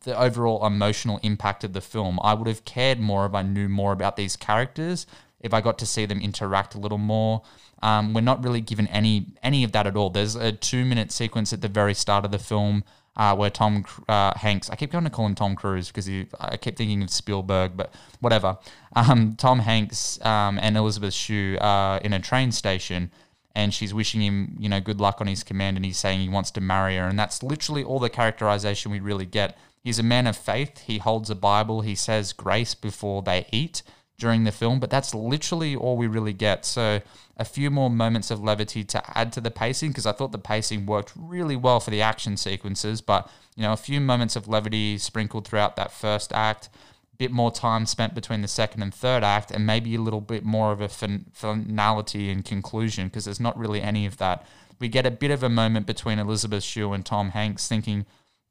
the 0.05 0.17
overall 0.17 0.65
emotional 0.65 1.20
impact 1.24 1.65
of 1.65 1.74
the 1.74 1.82
film. 1.82 2.22
I 2.24 2.36
would 2.36 2.48
have 2.48 2.63
cared 2.63 3.01
more 3.01 3.25
if 3.25 3.34
I 3.34 3.41
knew 3.41 3.67
more 3.67 3.91
about 3.91 4.15
these 4.15 4.38
characters, 4.38 5.05
if 5.45 5.53
I 5.53 5.61
got 5.61 5.77
to 5.79 5.85
see 5.85 6.05
them 6.05 6.19
interact 6.19 6.75
a 6.75 6.79
little 6.79 6.97
more. 6.97 7.43
Um, 7.81 8.13
we're 8.13 8.21
not 8.21 8.43
really 8.43 8.61
given 8.61 8.87
any 8.87 9.27
any 9.43 9.63
of 9.63 9.71
that 9.73 9.87
at 9.87 9.95
all. 9.95 10.09
There's 10.09 10.35
a 10.35 10.51
two 10.51 10.83
minute 10.83 11.11
sequence 11.11 11.53
at 11.53 11.61
the 11.61 11.69
very 11.69 11.93
start 11.93 12.25
of 12.25 12.31
the 12.31 12.39
film 12.39 12.83
uh, 13.15 13.35
where 13.35 13.49
Tom 13.49 13.85
uh, 14.09 14.37
Hanks, 14.37 14.69
I 14.69 14.75
keep 14.75 14.91
going 14.91 15.05
to 15.05 15.09
call 15.09 15.25
him 15.25 15.35
Tom 15.35 15.55
Cruise 15.55 15.87
because 15.87 16.09
I 16.39 16.57
keep 16.57 16.75
thinking 16.75 17.01
of 17.03 17.09
Spielberg, 17.09 17.77
but 17.77 17.93
whatever. 18.19 18.57
Um, 18.95 19.35
Tom 19.37 19.59
Hanks 19.59 20.23
um, 20.25 20.59
and 20.61 20.75
Elizabeth 20.75 21.13
Shue 21.13 21.57
are 21.61 21.99
in 21.99 22.11
a 22.11 22.19
train 22.19 22.51
station 22.51 23.11
and 23.55 23.73
she's 23.73 23.93
wishing 23.93 24.21
him, 24.21 24.57
you 24.59 24.67
know, 24.67 24.81
good 24.81 24.99
luck 24.99 25.21
on 25.21 25.27
his 25.27 25.43
command 25.43 25.77
and 25.77 25.85
he's 25.85 25.97
saying 25.97 26.19
he 26.19 26.29
wants 26.29 26.51
to 26.51 26.61
marry 26.61 26.97
her. 26.97 27.07
And 27.07 27.17
that's 27.17 27.41
literally 27.41 27.83
all 27.83 27.99
the 27.99 28.09
characterization 28.09 28.91
we 28.91 28.99
really 28.99 29.25
get. 29.25 29.57
He's 29.81 29.99
a 29.99 30.03
man 30.03 30.27
of 30.27 30.35
faith. 30.35 30.79
He 30.81 30.97
holds 30.97 31.29
a 31.29 31.35
Bible. 31.35 31.81
He 31.81 31.95
says 31.95 32.33
grace 32.33 32.75
before 32.75 33.21
they 33.21 33.47
eat 33.51 33.81
during 34.17 34.45
the 34.45 34.51
film, 34.51 34.79
but 34.79 34.89
that's 34.89 35.13
literally 35.13 35.75
all 35.75 35.98
we 35.98 36.07
really 36.07 36.34
get. 36.34 36.65
So 36.65 37.01
a 37.38 37.45
few 37.45 37.69
more 37.69 37.89
moments 37.89 38.31
of 38.31 38.41
levity 38.41 38.84
to 38.86 39.17
add 39.17 39.34
to 39.34 39.41
the 39.41 39.51
pacing 39.51 39.89
because 39.89 40.05
I 40.05 40.13
thought 40.13 40.31
the 40.31 40.38
pacing 40.38 40.86
worked 40.86 41.12
really 41.15 41.55
well 41.55 41.79
for 41.79 41.91
the 41.91 42.01
action 42.01 42.38
sequences, 42.38 43.01
but 43.01 43.29
you 43.55 43.63
know, 43.63 43.74
a 43.74 43.77
few 43.77 44.00
moments 44.00 44.36
of 44.36 44.48
levity 44.48 44.98
sprinkled 44.98 45.48
throughout 45.48 45.75
that 45.75 45.91
first 45.91 46.31
act, 46.34 46.69
bit 47.17 47.31
more 47.31 47.51
time 47.51 47.86
spent 47.86 48.13
between 48.13 48.41
the 48.41 48.48
second 48.48 48.81
and 48.81 48.93
third 48.93 49.24
act, 49.24 49.51
and 49.51 49.65
maybe 49.65 49.95
a 49.95 50.01
little 50.01 50.22
bit 50.22 50.43
more 50.43 50.72
of 50.72 50.81
a 50.81 50.89
fin- 50.89 51.25
finality 51.34 52.29
and 52.29 52.45
conclusion 52.45 53.07
because 53.07 53.25
there's 53.25 53.39
not 53.39 53.57
really 53.57 53.81
any 53.81 54.05
of 54.05 54.17
that. 54.17 54.45
We 54.79 54.89
get 54.89 55.05
a 55.05 55.12
bit 55.12 55.31
of 55.31 55.43
a 55.43 55.50
moment 55.50 55.86
between 55.86 56.19
Elizabeth 56.19 56.63
Shue 56.63 56.91
and 56.93 57.05
Tom 57.05 57.29
Hanks 57.29 57.67
thinking 57.67 58.05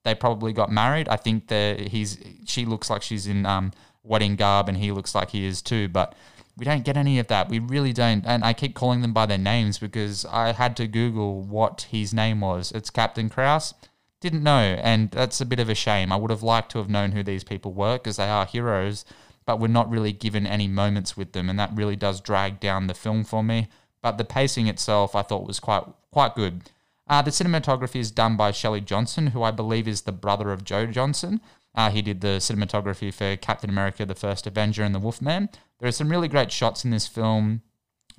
they 0.05 0.15
probably 0.15 0.53
got 0.53 0.71
married. 0.71 1.09
I 1.09 1.17
think 1.17 1.49
that 1.49 1.81
he's 1.89 2.19
she 2.47 2.65
looks 2.65 2.89
like 2.89 3.03
she's 3.03 3.27
in 3.27 3.45
um, 3.45 3.73
wedding 4.05 4.37
garb 4.37 4.69
and 4.69 4.79
he 4.79 4.93
looks 4.93 5.15
like 5.15 5.31
he 5.31 5.47
is 5.47 5.63
too, 5.63 5.89
but 5.89 6.15
we 6.57 6.65
don't 6.65 6.85
get 6.85 6.97
any 6.97 7.19
of 7.19 7.27
that. 7.29 7.49
We 7.49 7.59
really 7.59 7.93
don't. 7.93 8.25
And 8.27 8.45
I 8.45 8.53
keep 8.53 8.75
calling 8.75 9.03
them 9.03 9.13
by 9.13 9.27
their 9.27 9.39
names 9.39 9.79
because 9.79 10.25
I 10.27 10.53
had 10.53 10.77
to 10.77 10.87
Google 10.87 11.43
what 11.43 11.89
his 11.91 12.15
name 12.15 12.41
was. 12.41 12.71
It's 12.73 12.91
Captain 12.91 13.29
Krause. 13.29 13.75
Didn't 14.21 14.43
know, 14.43 14.79
and 14.81 15.11
that's 15.11 15.41
a 15.41 15.47
bit 15.47 15.59
of 15.59 15.69
a 15.69 15.75
shame. 15.75 16.11
I 16.13 16.17
would 16.17 16.31
have 16.31 16.43
liked 16.43 16.71
to 16.73 16.79
have 16.79 16.89
known 16.89 17.13
who 17.13 17.23
these 17.23 17.45
people 17.45 17.73
were 17.73 17.99
because 17.99 18.17
they 18.17 18.29
are 18.29 18.47
heroes, 18.47 19.05
but 19.45 19.61
we're 19.61 19.67
not 19.69 19.91
really 19.91 20.13
given 20.13 20.47
any 20.47 20.67
moments 20.67 21.15
with 21.15 21.33
them, 21.33 21.51
and 21.51 21.59
that 21.59 21.73
really 21.75 21.97
does 21.97 22.23
drag 22.23 22.59
down 22.59 22.87
the 22.87 22.95
film 22.95 23.25
for 23.25 23.45
me. 23.45 23.69
But 24.01 24.17
the 24.17 24.25
pacing 24.25 24.67
itself, 24.67 25.15
I 25.15 25.21
thought 25.23 25.47
was 25.47 25.61
quite 25.61 25.85
quite 26.11 26.35
good. 26.35 26.71
Uh, 27.07 27.21
the 27.21 27.31
cinematography 27.31 27.97
is 27.97 28.11
done 28.11 28.37
by 28.37 28.51
Shelley 28.51 28.81
Johnson, 28.81 29.29
who 29.29 29.43
I 29.43 29.51
believe 29.51 29.87
is 29.87 30.03
the 30.03 30.13
brother 30.13 30.53
of 30.53 30.65
Joe 30.65 30.87
Johnson. 30.87 31.41
Uh, 31.75 31.91
he 31.91 32.03
did 32.03 32.21
the 32.21 32.39
cinematography 32.39 33.13
for 33.13 33.37
Captain 33.37 33.71
America, 33.71 34.07
the 34.07 34.15
First 34.15 34.47
Avenger, 34.47 34.83
and 34.85 34.95
The 34.95 35.01
Wolfman. 35.01 35.49
There 35.81 35.89
are 35.89 35.93
some 35.93 36.09
really 36.09 36.29
great 36.29 36.53
shots 36.53 36.85
in 36.85 36.91
this 36.91 37.07
film 37.07 37.63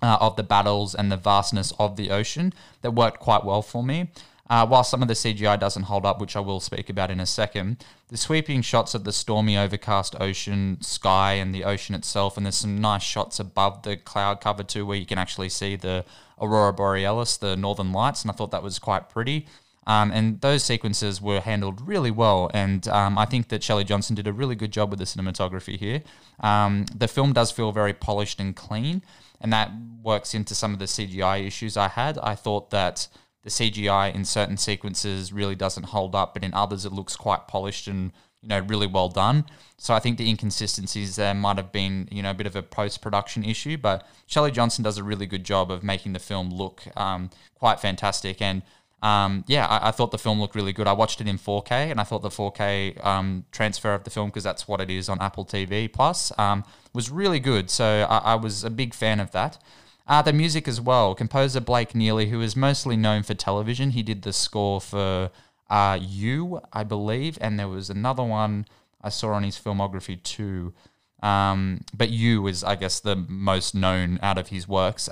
uh, 0.02 0.18
of 0.20 0.36
the 0.36 0.44
battles 0.44 0.94
and 0.94 1.12
the 1.12 1.18
vastness 1.18 1.72
of 1.80 1.96
the 1.96 2.12
ocean 2.12 2.54
that 2.82 2.92
worked 2.92 3.20
quite 3.20 3.46
well 3.46 3.62
for 3.62 3.84
me. 3.84 4.12
Uh, 4.48 4.66
while 4.66 4.84
some 4.84 5.02
of 5.02 5.08
the 5.08 5.16
CGI 5.16 5.60
doesn't 5.60 5.84
hold 5.84 6.06
up, 6.06 6.22
which 6.22 6.36
I 6.36 6.40
will 6.40 6.60
speak 6.60 6.90
about 6.90 7.10
in 7.10 7.20
a 7.20 7.26
second, 7.26 7.84
the 8.10 8.18
sweeping 8.18 8.62
shots 8.62 8.94
of 8.94 9.04
the 9.04 9.12
stormy, 9.12 9.58
overcast 9.58 10.16
ocean, 10.20 10.78
sky, 10.82 11.34
and 11.34 11.54
the 11.54 11.64
ocean 11.64 11.96
itself, 11.96 12.38
and 12.38 12.46
there's 12.46 12.56
some 12.56 12.80
nice 12.80 13.02
shots 13.02 13.40
above 13.40 13.82
the 13.82 13.98
cloud 13.98 14.42
cover 14.42 14.62
too, 14.62 14.86
where 14.86 14.98
you 14.98 15.06
can 15.08 15.18
actually 15.18 15.50
see 15.50 15.76
the 15.76 16.06
aurora 16.40 16.74
borealis, 16.74 17.38
the 17.38 17.56
northern 17.56 17.92
lights, 17.92 18.22
and 18.22 18.30
I 18.30 18.36
thought 18.36 18.52
that 18.52 18.62
was 18.62 18.78
quite 18.78 19.10
pretty. 19.10 19.48
Um, 19.88 20.12
and 20.12 20.42
those 20.42 20.63
sequences 20.63 21.22
were 21.22 21.42
handled 21.42 21.88
really 21.88 22.12
well. 22.12 22.50
And 22.54 22.88
um, 22.88 23.18
I 23.18 23.25
think 23.25 23.50
that 23.50 23.63
Shelley 23.63 23.84
Johnson 23.84 24.15
did 24.15 24.27
a 24.27 24.34
really 24.34 24.56
good 24.56 24.72
job 24.72 24.89
with 24.89 25.00
the 25.00 25.06
cinematography 25.06 25.77
here. 25.77 26.01
Um, 26.39 26.86
the 26.96 27.08
film 27.08 27.34
does 27.34 27.51
feel 27.51 27.72
very 27.72 27.94
polished 27.94 28.39
and 28.39 28.56
clean, 28.56 29.04
and 29.39 29.54
that 29.54 29.72
works 30.01 30.34
into 30.34 30.56
some 30.56 30.74
of 30.74 30.80
the 30.80 30.86
CGI 30.86 31.46
issues 31.46 31.77
I 31.77 31.89
had. 31.89 32.18
I 32.24 32.36
thought 32.36 32.72
that 32.72 33.08
the 33.44 33.51
CGI 33.51 34.13
in 34.13 34.25
certain 34.25 34.58
sequences 34.58 35.32
really 35.32 35.56
doesn't 35.56 35.84
hold 35.84 36.15
up, 36.15 36.34
but 36.34 36.44
in 36.44 36.54
others 36.54 36.84
it 36.84 36.92
looks 36.92 37.15
quite 37.15 37.48
polished 37.48 37.88
and 37.88 38.12
you 38.42 38.50
know 38.50 38.60
really 38.60 38.88
well 38.88 39.08
done. 39.08 39.46
So 39.77 39.94
I 39.94 40.00
think 40.00 40.18
the 40.18 40.27
inconsistencies 40.27 41.15
there 41.15 41.34
might 41.36 41.58
have 41.58 41.72
been 41.72 42.10
you 42.12 42.24
know 42.24 42.32
a 42.32 42.34
bit 42.34 42.48
of 42.48 42.56
a 42.56 42.63
post 42.63 43.04
production 43.04 43.44
issue, 43.44 43.77
but 43.77 44.08
Shelley 44.25 44.50
Johnson 44.50 44.84
does 44.84 44.98
a 44.98 45.04
really 45.04 45.27
good 45.27 45.44
job 45.44 45.70
of 45.70 45.84
making 45.84 46.13
the 46.13 46.20
film 46.20 46.50
look 46.50 46.84
um, 46.98 47.30
quite 47.54 47.80
fantastic 47.80 48.42
and 48.42 48.63
um, 49.06 49.44
yeah, 49.46 49.68
I, 49.68 49.90
I, 49.90 49.92
thought 49.92 50.10
the 50.10 50.18
film 50.18 50.42
looked 50.42 50.56
really 50.56 50.74
good. 50.74 50.88
I 50.88 50.94
watched 50.94 51.22
it 51.22 51.28
in 51.28 51.38
4K, 51.38 51.92
and 51.92 52.00
I 52.00 52.04
thought 52.04 52.24
the 52.24 52.30
4K 52.30 53.06
um, 53.06 53.46
transfer 53.52 53.94
of 53.94 54.04
the 54.04 54.10
film, 54.10 54.30
because 54.30 54.44
that's 54.44 54.68
what 54.68 54.82
it 54.82 54.90
is 54.90 55.10
on 55.10 55.22
Apple 55.22 55.46
TV 55.46 55.94
Plus, 55.94 56.32
um, 56.40 56.64
was 56.92 57.12
really 57.12 57.40
good. 57.40 57.70
So 57.70 58.08
I, 58.10 58.34
I, 58.34 58.36
was 58.36 58.64
a 58.64 58.72
big 58.72 58.96
fan 58.96 59.20
of 59.20 59.30
that. 59.30 59.60
Uh, 60.08 60.24
the 60.24 60.34
music 60.34 60.68
as 60.68 60.82
well. 60.82 61.14
Composer 61.14 61.60
Blake 61.60 61.94
Neely, 61.94 62.30
who 62.30 62.42
is 62.42 62.56
mostly 62.56 62.98
known 62.98 63.22
for 63.22 63.36
television, 63.36 63.92
he 63.92 64.02
did 64.02 64.24
the 64.24 64.34
score 64.34 64.82
for 64.82 65.30
uh, 65.70 66.00
You, 66.02 66.62
I 66.74 66.84
believe, 66.84 67.38
and 67.40 67.60
there 67.60 67.68
was 67.68 67.92
another 67.92 68.24
one 68.24 68.66
I 69.04 69.10
saw 69.10 69.34
on 69.34 69.44
his 69.44 69.56
filmography 69.56 70.24
too. 70.24 70.74
Um, 71.22 71.82
but 71.96 72.10
You 72.10 72.48
is, 72.48 72.64
I 72.64 72.76
guess, 72.76 73.02
the 73.02 73.16
most 73.16 73.76
known 73.76 74.18
out 74.24 74.40
of 74.40 74.48
his 74.48 74.68
works. 74.68 75.08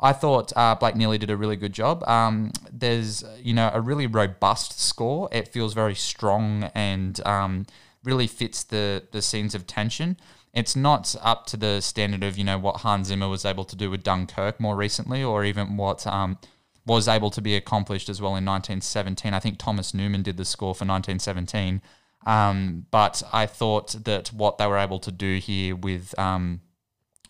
I 0.00 0.12
thought 0.12 0.52
uh, 0.56 0.74
Blake 0.76 0.96
Neely 0.96 1.18
did 1.18 1.30
a 1.30 1.36
really 1.36 1.56
good 1.56 1.72
job. 1.72 2.04
Um, 2.08 2.52
there's, 2.72 3.24
you 3.40 3.52
know, 3.52 3.70
a 3.72 3.80
really 3.80 4.06
robust 4.06 4.80
score. 4.80 5.28
It 5.32 5.48
feels 5.48 5.74
very 5.74 5.94
strong 5.94 6.70
and 6.74 7.20
um, 7.26 7.66
really 8.04 8.26
fits 8.26 8.62
the 8.62 9.02
the 9.10 9.22
scenes 9.22 9.54
of 9.54 9.66
tension. 9.66 10.16
It's 10.54 10.74
not 10.74 11.14
up 11.20 11.46
to 11.46 11.56
the 11.56 11.80
standard 11.80 12.22
of 12.22 12.38
you 12.38 12.44
know 12.44 12.58
what 12.58 12.78
Hans 12.78 13.08
Zimmer 13.08 13.28
was 13.28 13.44
able 13.44 13.64
to 13.64 13.76
do 13.76 13.90
with 13.90 14.02
Dunkirk 14.02 14.60
more 14.60 14.76
recently, 14.76 15.22
or 15.22 15.44
even 15.44 15.76
what 15.76 16.06
um, 16.06 16.38
was 16.86 17.08
able 17.08 17.30
to 17.30 17.42
be 17.42 17.54
accomplished 17.54 18.08
as 18.08 18.20
well 18.20 18.30
in 18.30 18.44
1917. 18.44 19.34
I 19.34 19.40
think 19.40 19.58
Thomas 19.58 19.92
Newman 19.92 20.22
did 20.22 20.36
the 20.36 20.44
score 20.44 20.74
for 20.74 20.84
1917. 20.84 21.82
Um, 22.26 22.86
but 22.90 23.22
I 23.32 23.46
thought 23.46 24.04
that 24.04 24.28
what 24.32 24.58
they 24.58 24.66
were 24.66 24.78
able 24.78 24.98
to 25.00 25.12
do 25.12 25.38
here 25.38 25.76
with 25.76 26.18
um, 26.18 26.60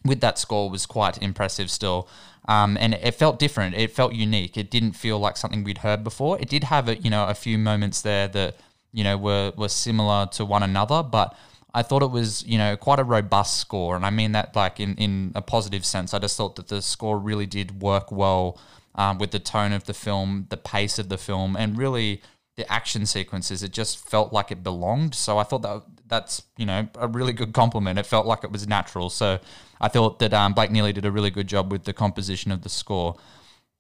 with 0.05 0.21
that 0.21 0.39
score 0.39 0.71
was 0.71 0.87
quite 0.87 1.21
impressive 1.23 1.71
still. 1.71 2.09
Um, 2.49 2.79
and 2.81 2.95
it 2.95 3.15
felt 3.15 3.39
different. 3.39 3.77
It 3.77 3.91
felt 3.91 4.15
unique. 4.15 4.57
It 4.57 4.71
didn't 4.71 4.93
feel 4.93 5.19
like 5.19 5.37
something 5.37 5.65
we'd 5.65 5.79
heard 5.79 6.03
before. 6.03 6.39
It 6.41 6.49
did 6.49 6.65
have 6.65 6.89
a, 6.89 6.97
you 6.97 7.11
know 7.11 7.27
a 7.27 7.35
few 7.35 7.59
moments 7.59 8.01
there 8.01 8.27
that 8.29 8.57
you 8.93 9.05
know 9.05 9.19
were 9.19 9.53
were 9.57 9.69
similar 9.69 10.27
to 10.33 10.47
one 10.47 10.63
another, 10.63 11.03
but 11.03 11.37
I 11.75 11.83
thought 11.83 12.03
it 12.03 12.11
was 12.11 12.45
you 12.47 12.57
know 12.57 12.75
quite 12.77 12.99
a 12.99 13.05
robust 13.05 13.59
score, 13.59 13.97
and 13.97 14.07
I 14.07 14.11
mean 14.11 14.33
that 14.33 14.57
like 14.57 14.81
in 14.81 14.95
in 14.97 15.33
a 15.35 15.43
positive 15.43 15.85
sense. 15.85 16.15
I 16.15 16.19
just 16.19 16.39
thought 16.39 16.57
that 16.57 16.69
the 16.69 16.81
score 16.81 17.19
really 17.19 17.45
did 17.45 17.83
work 17.83 18.11
well 18.11 18.59
um, 18.95 19.19
with 19.19 19.31
the 19.31 19.39
tone 19.39 19.73
of 19.73 19.85
the 19.85 19.95
film, 19.95 20.47
the 20.49 20.57
pace 20.57 20.99
of 20.99 21.11
the 21.11 21.19
film, 21.19 21.55
and 21.55 21.77
really 21.77 22.23
the 22.59 22.71
action 22.71 23.07
sequences. 23.07 23.63
It 23.63 23.73
just 23.73 24.07
felt 24.11 24.33
like 24.33 24.51
it 24.51 24.63
belonged. 24.63 25.15
So 25.15 25.39
I 25.39 25.45
thought 25.45 25.63
that 25.63 25.83
that's 26.07 26.43
you 26.59 26.67
know 26.67 26.89
a 26.97 27.09
really 27.09 27.33
good 27.33 27.55
compliment. 27.55 27.99
It 27.99 28.05
felt 28.05 28.27
like 28.27 28.45
it 28.45 28.53
was 28.53 28.67
natural. 28.69 29.09
So 29.09 29.39
I 29.81 29.89
thought 29.89 30.19
that 30.19 30.35
um, 30.35 30.53
Blake 30.53 30.71
Neely 30.71 30.93
did 30.93 31.07
a 31.07 31.11
really 31.11 31.31
good 31.31 31.47
job 31.47 31.73
with 31.73 31.85
the 31.85 31.95
composition 31.95 32.53
of 32.53 32.63
the 32.63 32.69
score. 32.69 33.17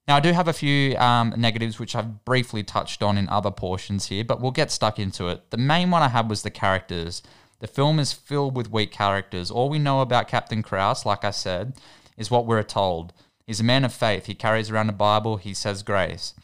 Now 0.07 0.17
I 0.17 0.21
do 0.21 0.33
have 0.33 0.49
a 0.49 0.55
few 0.55 0.97
um, 0.97 1.35
negatives 1.37 1.79
which 1.79 1.95
I've 1.95 2.25
briefly 2.25 2.63
touched 2.63 3.03
on 3.03 3.19
in 3.19 3.29
other 3.29 3.51
portions 3.51 4.07
here, 4.07 4.25
but 4.25 4.41
we'll 4.41 4.53
get 4.53 4.71
stuck 4.71 4.99
into 4.99 5.29
it. 5.29 5.51
The 5.51 5.59
main 5.59 5.91
one 5.91 6.03
I 6.03 6.09
had 6.09 6.31
was 6.31 6.43
the 6.43 6.51
characters. 6.51 7.23
The 7.59 7.67
film 7.67 7.99
is 7.99 8.13
filled 8.13 8.57
with 8.57 8.71
weak 8.71 8.93
characters. 8.93 9.51
All 9.51 9.69
we 9.69 9.81
know 9.81 10.01
about 10.01 10.29
Captain 10.29 10.63
Krause, 10.63 11.05
like 11.05 11.25
I 11.25 11.33
said, 11.33 11.75
is 12.17 12.31
what 12.31 12.47
we're 12.47 12.63
told. 12.63 13.13
He's 13.47 13.61
a 13.61 13.65
man 13.65 13.85
of 13.85 13.93
faith. 13.93 14.27
He 14.27 14.35
carries 14.35 14.71
around 14.71 14.89
a 14.89 14.93
Bible. 14.93 15.37
He 15.37 15.53
says 15.53 15.83
grace. 15.83 16.35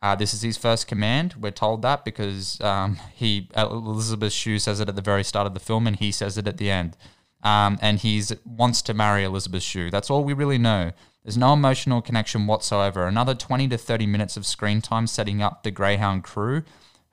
Uh, 0.00 0.14
this 0.14 0.32
is 0.32 0.42
his 0.42 0.56
first 0.56 0.86
command. 0.86 1.34
We're 1.40 1.50
told 1.50 1.82
that 1.82 2.04
because 2.04 2.60
um, 2.60 2.98
he 3.14 3.48
Elizabeth 3.56 4.32
Shue 4.32 4.58
says 4.58 4.80
it 4.80 4.88
at 4.88 4.96
the 4.96 5.02
very 5.02 5.24
start 5.24 5.46
of 5.46 5.54
the 5.54 5.60
film, 5.60 5.86
and 5.86 5.96
he 5.96 6.12
says 6.12 6.38
it 6.38 6.46
at 6.46 6.58
the 6.58 6.70
end. 6.70 6.96
Um, 7.42 7.78
and 7.80 7.98
he 7.98 8.22
wants 8.44 8.82
to 8.82 8.94
marry 8.94 9.24
Elizabeth 9.24 9.62
Shue. 9.62 9.90
That's 9.90 10.10
all 10.10 10.24
we 10.24 10.32
really 10.32 10.58
know. 10.58 10.92
There's 11.22 11.36
no 11.36 11.52
emotional 11.52 12.00
connection 12.00 12.46
whatsoever. 12.46 13.06
Another 13.06 13.34
20 13.34 13.68
to 13.68 13.78
30 13.78 14.06
minutes 14.06 14.36
of 14.36 14.46
screen 14.46 14.80
time 14.80 15.06
setting 15.06 15.42
up 15.42 15.62
the 15.62 15.70
Greyhound 15.70 16.24
crew, 16.24 16.62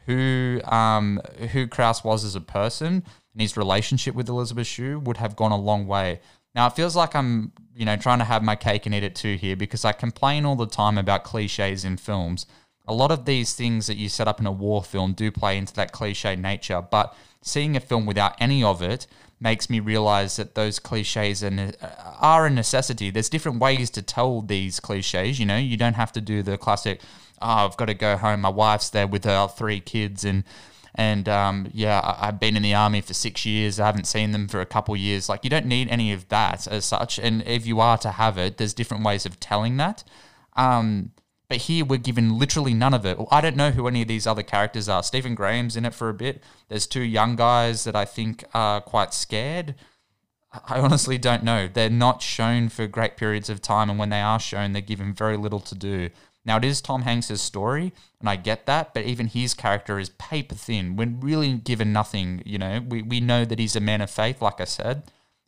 who 0.05 0.61
um, 0.65 1.21
who 1.51 1.67
Krause 1.67 2.03
was 2.03 2.23
as 2.23 2.35
a 2.35 2.41
person, 2.41 3.03
and 3.33 3.41
his 3.41 3.57
relationship 3.57 4.15
with 4.15 4.29
Elizabeth 4.29 4.67
Shue 4.67 4.99
would 4.99 5.17
have 5.17 5.35
gone 5.35 5.51
a 5.51 5.57
long 5.57 5.87
way. 5.87 6.21
Now 6.53 6.67
it 6.67 6.73
feels 6.73 6.95
like 6.95 7.15
I'm, 7.15 7.51
you 7.75 7.85
know, 7.85 7.97
trying 7.97 8.19
to 8.19 8.25
have 8.25 8.41
my 8.41 8.55
cake 8.55 8.85
and 8.85 8.95
eat 8.95 9.03
it 9.03 9.15
too 9.15 9.35
here 9.35 9.57
because 9.57 9.83
I 9.83 9.91
complain 9.91 10.45
all 10.45 10.55
the 10.55 10.65
time 10.65 10.97
about 10.97 11.25
cliches 11.25 11.83
in 11.83 11.97
films. 11.97 12.45
A 12.87 12.93
lot 12.93 13.11
of 13.11 13.25
these 13.25 13.53
things 13.53 13.87
that 13.87 13.97
you 13.97 14.09
set 14.09 14.27
up 14.27 14.39
in 14.39 14.45
a 14.45 14.51
war 14.51 14.83
film 14.83 15.13
do 15.13 15.31
play 15.31 15.57
into 15.57 15.73
that 15.75 15.91
cliche 15.91 16.35
nature, 16.35 16.81
but 16.81 17.15
seeing 17.41 17.75
a 17.75 17.79
film 17.79 18.05
without 18.05 18.35
any 18.39 18.63
of 18.63 18.81
it 18.81 19.07
makes 19.39 19.69
me 19.69 19.79
realize 19.79 20.37
that 20.37 20.55
those 20.55 20.79
cliches 20.79 21.43
are, 21.43 21.71
are 22.19 22.45
a 22.45 22.49
necessity. 22.49 23.09
There's 23.09 23.29
different 23.29 23.59
ways 23.59 23.89
to 23.91 24.01
tell 24.01 24.41
these 24.41 24.79
cliches. 24.79 25.39
You 25.39 25.45
know, 25.45 25.57
you 25.57 25.77
don't 25.77 25.93
have 25.95 26.11
to 26.13 26.21
do 26.21 26.41
the 26.41 26.57
classic, 26.57 27.01
oh, 27.41 27.65
I've 27.65 27.77
got 27.77 27.85
to 27.85 27.93
go 27.93 28.17
home. 28.17 28.41
My 28.41 28.49
wife's 28.49 28.89
there 28.89 29.07
with 29.07 29.25
her 29.25 29.47
three 29.47 29.79
kids, 29.79 30.23
and 30.23 30.43
and 30.97 31.27
um, 31.27 31.67
yeah, 31.73 31.99
I- 31.99 32.29
I've 32.29 32.39
been 32.39 32.55
in 32.55 32.63
the 32.63 32.73
army 32.73 33.01
for 33.01 33.13
six 33.13 33.45
years. 33.45 33.79
I 33.79 33.85
haven't 33.85 34.07
seen 34.07 34.31
them 34.31 34.47
for 34.47 34.61
a 34.61 34.65
couple 34.65 34.95
years. 34.95 35.27
Like, 35.27 35.43
you 35.43 35.49
don't 35.49 35.65
need 35.65 35.89
any 35.89 36.13
of 36.13 36.29
that 36.29 36.67
as 36.67 36.85
such. 36.85 37.19
And 37.19 37.41
if 37.45 37.67
you 37.67 37.81
are 37.81 37.97
to 37.97 38.11
have 38.11 38.37
it, 38.37 38.57
there's 38.57 38.73
different 38.73 39.03
ways 39.03 39.25
of 39.25 39.37
telling 39.39 39.75
that. 39.77 40.05
Um, 40.55 41.11
but 41.55 41.62
here 41.62 41.85
we're 41.85 41.95
given 41.95 42.38
literally 42.38 42.74
none 42.74 42.93
of 42.93 43.05
it. 43.05 43.17
I 43.31 43.39
don't 43.39 43.55
know 43.55 43.71
who 43.71 43.88
any 43.88 44.01
of 44.01 44.09
these 44.09 44.27
other 44.27 44.43
characters 44.43 44.89
are. 44.89 45.01
Stephen 45.01 45.35
Graham's 45.35 45.77
in 45.77 45.85
it 45.85 45.93
for 45.93 46.09
a 46.09 46.13
bit. 46.13 46.43
There's 46.67 46.85
two 46.85 47.00
young 47.01 47.38
guys 47.38 47.85
that 47.85 47.95
I 47.95 48.03
think 48.03 48.43
are 48.53 48.81
quite 48.81 49.13
scared. 49.13 49.74
I 50.67 50.81
honestly 50.81 51.17
don't 51.17 51.45
know. 51.45 51.69
They're 51.74 51.89
not 51.89 52.21
shown 52.21 52.67
for 52.67 52.88
great 52.88 53.15
periods 53.15 53.50
of 53.50 53.62
time, 53.62 53.89
and 53.89 53.97
when 53.97 54.09
they 54.09 54.19
are 54.19 54.38
shown, 54.38 54.74
they're 54.74 54.81
given 54.81 55.13
very 55.13 55.38
little 55.38 55.62
to 55.62 55.75
do. 55.75 56.09
Now, 56.43 56.57
it 56.57 56.65
is 56.65 56.81
Tom 56.81 57.03
Hanks' 57.03 57.39
story, 57.41 57.93
and 58.19 58.27
I 58.27 58.35
get 58.35 58.65
that, 58.65 58.93
but 58.93 59.05
even 59.05 59.27
his 59.27 59.53
character 59.53 59.97
is 59.97 60.09
paper 60.09 60.55
thin. 60.55 60.97
When 60.97 61.21
really 61.21 61.53
given 61.53 61.93
nothing, 61.93 62.43
you 62.45 62.57
know, 62.57 62.83
we, 62.85 63.01
we 63.01 63.21
know 63.21 63.45
that 63.45 63.59
he's 63.59 63.77
a 63.77 63.79
man 63.79 64.01
of 64.01 64.12
faith, 64.12 64.41
like 64.41 64.59
I 64.59 64.65
said. 64.65 65.03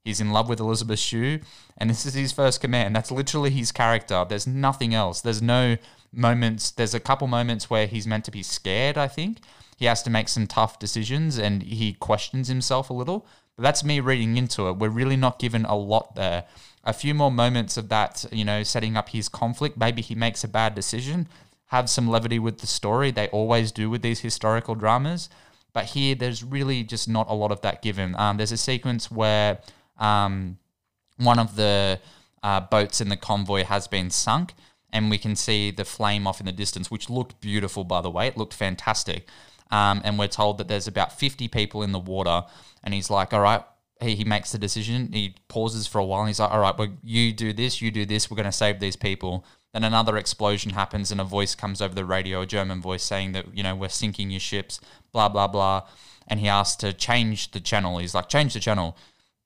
He's 0.08 0.22
in 0.22 0.32
love 0.32 0.48
with 0.48 0.62
Elizabeth 0.62 1.00
Shue, 1.00 1.42
and 1.78 1.90
this 1.90 2.06
is 2.06 2.14
his 2.14 2.32
first 2.32 2.62
command. 2.62 2.96
That's 2.96 3.12
literally 3.12 3.50
his 3.50 3.74
character. 3.74 4.26
There's 4.28 4.48
nothing 4.48 4.94
else. 4.94 5.20
There's 5.20 5.42
no 5.42 5.76
moments. 6.14 6.72
There's 6.72 6.94
a 6.94 7.02
couple 7.02 7.28
moments 7.28 7.70
where 7.70 7.88
he's 7.88 8.08
meant 8.08 8.24
to 8.24 8.32
be 8.32 8.42
scared, 8.42 8.98
I 8.98 9.10
think. 9.10 9.40
He 9.76 9.84
has 9.84 10.02
to 10.04 10.10
make 10.10 10.30
some 10.30 10.48
tough 10.48 10.80
decisions 10.80 11.38
and 11.38 11.62
he 11.62 11.92
questions 11.92 12.48
himself 12.48 12.90
a 12.90 12.94
little. 12.94 13.28
But 13.58 13.64
that's 13.64 13.84
me 13.84 14.00
reading 14.00 14.38
into 14.38 14.70
it. 14.70 14.78
We're 14.78 14.88
really 14.88 15.18
not 15.18 15.40
given 15.40 15.66
a 15.66 15.76
lot 15.76 16.16
there. 16.16 16.46
A 16.86 16.94
few 16.94 17.14
more 17.14 17.30
moments 17.30 17.76
of 17.76 17.90
that, 17.90 18.24
you 18.32 18.46
know, 18.46 18.64
setting 18.64 18.96
up 18.96 19.10
his 19.10 19.28
conflict. 19.28 19.78
Maybe 19.78 20.02
he 20.02 20.16
makes 20.16 20.42
a 20.46 20.48
bad 20.48 20.74
decision. 20.74 21.28
Have 21.66 21.90
some 21.90 22.10
levity 22.10 22.40
with 22.40 22.60
the 22.60 22.68
story. 22.68 23.12
They 23.12 23.28
always 23.28 23.74
do 23.74 23.90
with 23.90 24.04
these 24.04 24.22
historical 24.22 24.74
dramas. 24.74 25.28
But 25.74 25.86
here, 25.86 26.16
there's 26.16 26.46
really 26.46 26.84
just 26.84 27.10
not 27.10 27.30
a 27.30 27.34
lot 27.34 27.52
of 27.52 27.60
that 27.62 27.82
given. 27.82 28.16
Um, 28.18 28.38
there's 28.38 28.54
a 28.54 28.58
sequence 28.58 29.12
where 29.12 29.60
um, 30.00 30.58
one 31.18 31.40
of 31.40 31.56
the 31.56 32.00
uh, 32.44 32.62
boats 32.62 33.02
in 33.02 33.10
the 33.10 33.18
convoy 33.18 33.64
has 33.64 33.88
been 33.88 34.10
sunk, 34.10 34.54
and 34.92 35.10
we 35.10 35.18
can 35.18 35.36
see 35.36 35.72
the 35.72 35.86
flame 35.86 36.28
off 36.28 36.40
in 36.40 36.46
the 36.46 36.52
distance, 36.52 36.90
which 36.90 37.10
looked 37.10 37.40
beautiful, 37.42 37.84
by 37.84 38.02
the 38.02 38.10
way. 38.10 38.28
It 38.28 38.38
looked 38.38 38.54
fantastic. 38.54 39.28
Um, 39.70 40.02
and 40.04 40.18
we're 40.18 40.28
told 40.28 40.58
that 40.60 40.68
there's 40.68 40.88
about 40.88 41.12
50 41.12 41.48
people 41.50 41.84
in 41.84 41.92
the 41.92 42.00
water, 42.00 42.44
and 42.84 42.94
he's 42.94 43.10
like, 43.10 43.34
all 43.34 43.42
right, 43.42 43.64
he, 44.02 44.16
he 44.16 44.24
makes 44.24 44.52
the 44.52 44.58
decision. 44.58 45.12
He 45.12 45.36
pauses 45.48 45.88
for 45.88 46.00
a 46.00 46.06
while, 46.06 46.22
and 46.22 46.30
he's 46.30 46.40
like, 46.40 46.52
all 46.52 46.60
right, 46.60 46.78
well, 46.78 46.90
you 47.04 47.34
do 47.34 47.52
this, 47.52 47.82
you 47.82 47.92
do 47.92 48.06
this, 48.06 48.32
we're 48.32 48.38
going 48.38 48.46
to 48.46 48.52
save 48.52 48.80
these 48.80 48.96
people. 48.96 49.46
Then 49.74 49.84
another 49.84 50.16
explosion 50.16 50.72
happens, 50.72 51.12
and 51.12 51.20
a 51.20 51.26
voice 51.26 51.54
comes 51.54 51.82
over 51.82 51.94
the 51.94 52.06
radio, 52.06 52.42
a 52.42 52.46
German 52.46 52.82
voice 52.82 53.04
saying 53.04 53.34
that, 53.34 53.46
you 53.56 53.64
know, 53.64 53.76
we're 53.76 53.90
sinking 53.90 54.32
your 54.32 54.40
ships, 54.40 54.80
blah, 55.12 55.28
blah, 55.28 55.48
blah. 55.48 55.84
And 56.30 56.40
he 56.40 56.48
asks 56.48 56.78
to 56.78 56.94
change 56.94 57.52
the 57.52 57.60
channel. 57.60 57.98
He's 57.98 58.16
like, 58.16 58.30
change 58.30 58.54
the 58.54 58.60
channel 58.60 58.98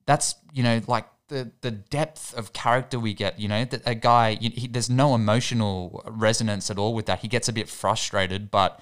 that's 0.05 0.35
you 0.53 0.63
know 0.63 0.81
like 0.87 1.05
the 1.31 1.49
the 1.61 1.71
depth 1.71 2.37
of 2.37 2.53
character 2.53 2.99
we 2.99 3.13
get 3.13 3.39
you 3.39 3.47
know 3.47 3.65
that 3.65 3.81
a 3.85 3.95
guy 3.95 4.35
he, 4.35 4.67
there's 4.67 4.89
no 4.89 5.15
emotional 5.15 6.03
resonance 6.05 6.69
at 6.69 6.77
all 6.77 6.93
with 6.93 7.07
that. 7.07 7.19
He 7.19 7.27
gets 7.27 7.47
a 7.47 7.53
bit 7.53 7.69
frustrated 7.69 8.51
but 8.51 8.79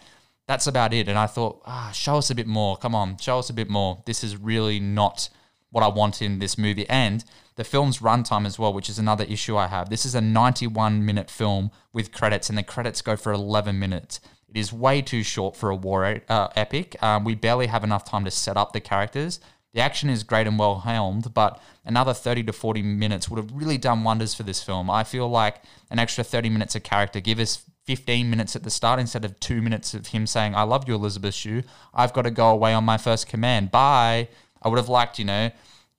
that's 0.47 0.65
about 0.65 0.93
it. 0.93 1.07
And 1.07 1.17
i 1.17 1.27
thought 1.27 1.61
ah 1.65 1.91
show 1.93 2.17
us 2.17 2.29
a 2.29 2.35
bit 2.35 2.47
more. 2.47 2.75
Come 2.75 2.95
on 2.95 3.17
show 3.17 3.39
us 3.39 3.49
a 3.49 3.53
bit 3.53 3.69
more. 3.69 4.03
This 4.05 4.23
is 4.23 4.35
really 4.35 4.79
not 4.79 5.29
what 5.71 5.83
i 5.83 5.87
want 5.87 6.21
in 6.21 6.39
this 6.39 6.57
movie. 6.57 6.89
And 6.89 7.23
the 7.55 7.63
film's 7.63 7.99
runtime 7.99 8.45
as 8.47 8.57
well 8.57 8.73
which 8.73 8.89
is 8.89 8.97
another 8.99 9.25
issue 9.25 9.55
i 9.55 9.67
have. 9.67 9.89
This 9.89 10.05
is 10.05 10.15
a 10.15 10.21
91 10.21 11.05
minute 11.05 11.29
film 11.29 11.69
with 11.93 12.11
credits 12.11 12.49
and 12.49 12.57
the 12.57 12.63
credits 12.63 13.01
go 13.03 13.15
for 13.15 13.31
11 13.31 13.77
minutes. 13.77 14.19
It 14.47 14.57
is 14.57 14.73
way 14.73 15.03
too 15.03 15.21
short 15.21 15.55
for 15.55 15.69
a 15.69 15.75
war 15.75 16.21
uh, 16.27 16.47
epic. 16.55 16.95
Um, 17.03 17.23
we 17.23 17.35
barely 17.35 17.67
have 17.67 17.83
enough 17.83 18.03
time 18.03 18.25
to 18.25 18.31
set 18.31 18.57
up 18.57 18.73
the 18.73 18.81
characters 18.81 19.39
the 19.79 19.85
action 19.85 20.09
is 20.09 20.23
great 20.23 20.45
and 20.45 20.59
well 20.59 20.79
helmed, 20.79 21.33
but 21.33 21.61
another 21.85 22.13
30 22.13 22.43
to 22.43 22.51
40 22.51 22.81
minutes 22.81 23.29
would 23.29 23.37
have 23.37 23.49
really 23.53 23.77
done 23.77 24.03
wonders 24.03 24.33
for 24.33 24.43
this 24.43 24.61
film. 24.61 24.89
I 24.89 25.05
feel 25.05 25.29
like 25.29 25.61
an 25.89 25.99
extra 25.99 26.21
30 26.21 26.49
minutes 26.49 26.75
of 26.75 26.83
character, 26.83 27.21
give 27.21 27.39
us 27.39 27.63
15 27.85 28.29
minutes 28.29 28.57
at 28.57 28.63
the 28.63 28.71
start 28.71 28.99
instead 28.99 29.23
of 29.23 29.39
two 29.39 29.61
minutes 29.61 29.93
of 29.93 30.07
him 30.07 30.27
saying, 30.27 30.53
I 30.53 30.63
love 30.63 30.85
you, 30.85 30.95
Elizabeth 30.95 31.33
Shue. 31.33 31.63
I've 31.93 32.11
got 32.11 32.23
to 32.23 32.29
go 32.29 32.49
away 32.49 32.73
on 32.73 32.83
my 32.83 32.97
first 32.97 33.29
command. 33.29 33.71
Bye. 33.71 34.27
I 34.61 34.67
would 34.67 34.79
have 34.79 34.89
liked, 34.89 35.17
you 35.17 35.23
know, 35.23 35.49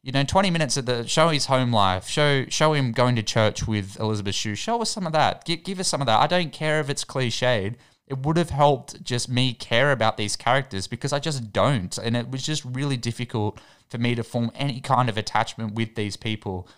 you 0.02 0.12
know, 0.12 0.24
20 0.24 0.50
minutes 0.50 0.76
at 0.76 0.84
the 0.84 1.06
show 1.06 1.30
his 1.30 1.46
home 1.46 1.72
life, 1.72 2.06
show 2.06 2.44
show 2.50 2.74
him 2.74 2.92
going 2.92 3.16
to 3.16 3.22
church 3.22 3.66
with 3.66 3.98
Elizabeth 3.98 4.34
Shue. 4.34 4.56
Show 4.56 4.82
us 4.82 4.90
some 4.90 5.06
of 5.06 5.14
that. 5.14 5.46
Give, 5.46 5.64
give 5.64 5.80
us 5.80 5.88
some 5.88 6.02
of 6.02 6.06
that. 6.06 6.20
I 6.20 6.26
don't 6.26 6.52
care 6.52 6.80
if 6.80 6.90
it's 6.90 7.04
cliched 7.06 7.76
it 8.10 8.26
would 8.26 8.36
have 8.36 8.50
helped 8.50 9.02
just 9.04 9.28
me 9.28 9.54
care 9.54 9.92
about 9.92 10.16
these 10.16 10.34
characters 10.34 10.88
because 10.88 11.12
I 11.12 11.20
just 11.20 11.52
don't. 11.52 11.96
And 11.96 12.16
it 12.16 12.28
was 12.28 12.42
just 12.42 12.64
really 12.64 12.96
difficult 12.96 13.60
for 13.88 13.98
me 13.98 14.16
to 14.16 14.24
form 14.24 14.50
any 14.56 14.80
kind 14.80 15.08
of 15.08 15.16
attachment 15.16 15.74
with 15.74 15.94
these 15.94 16.16
people. 16.16 16.68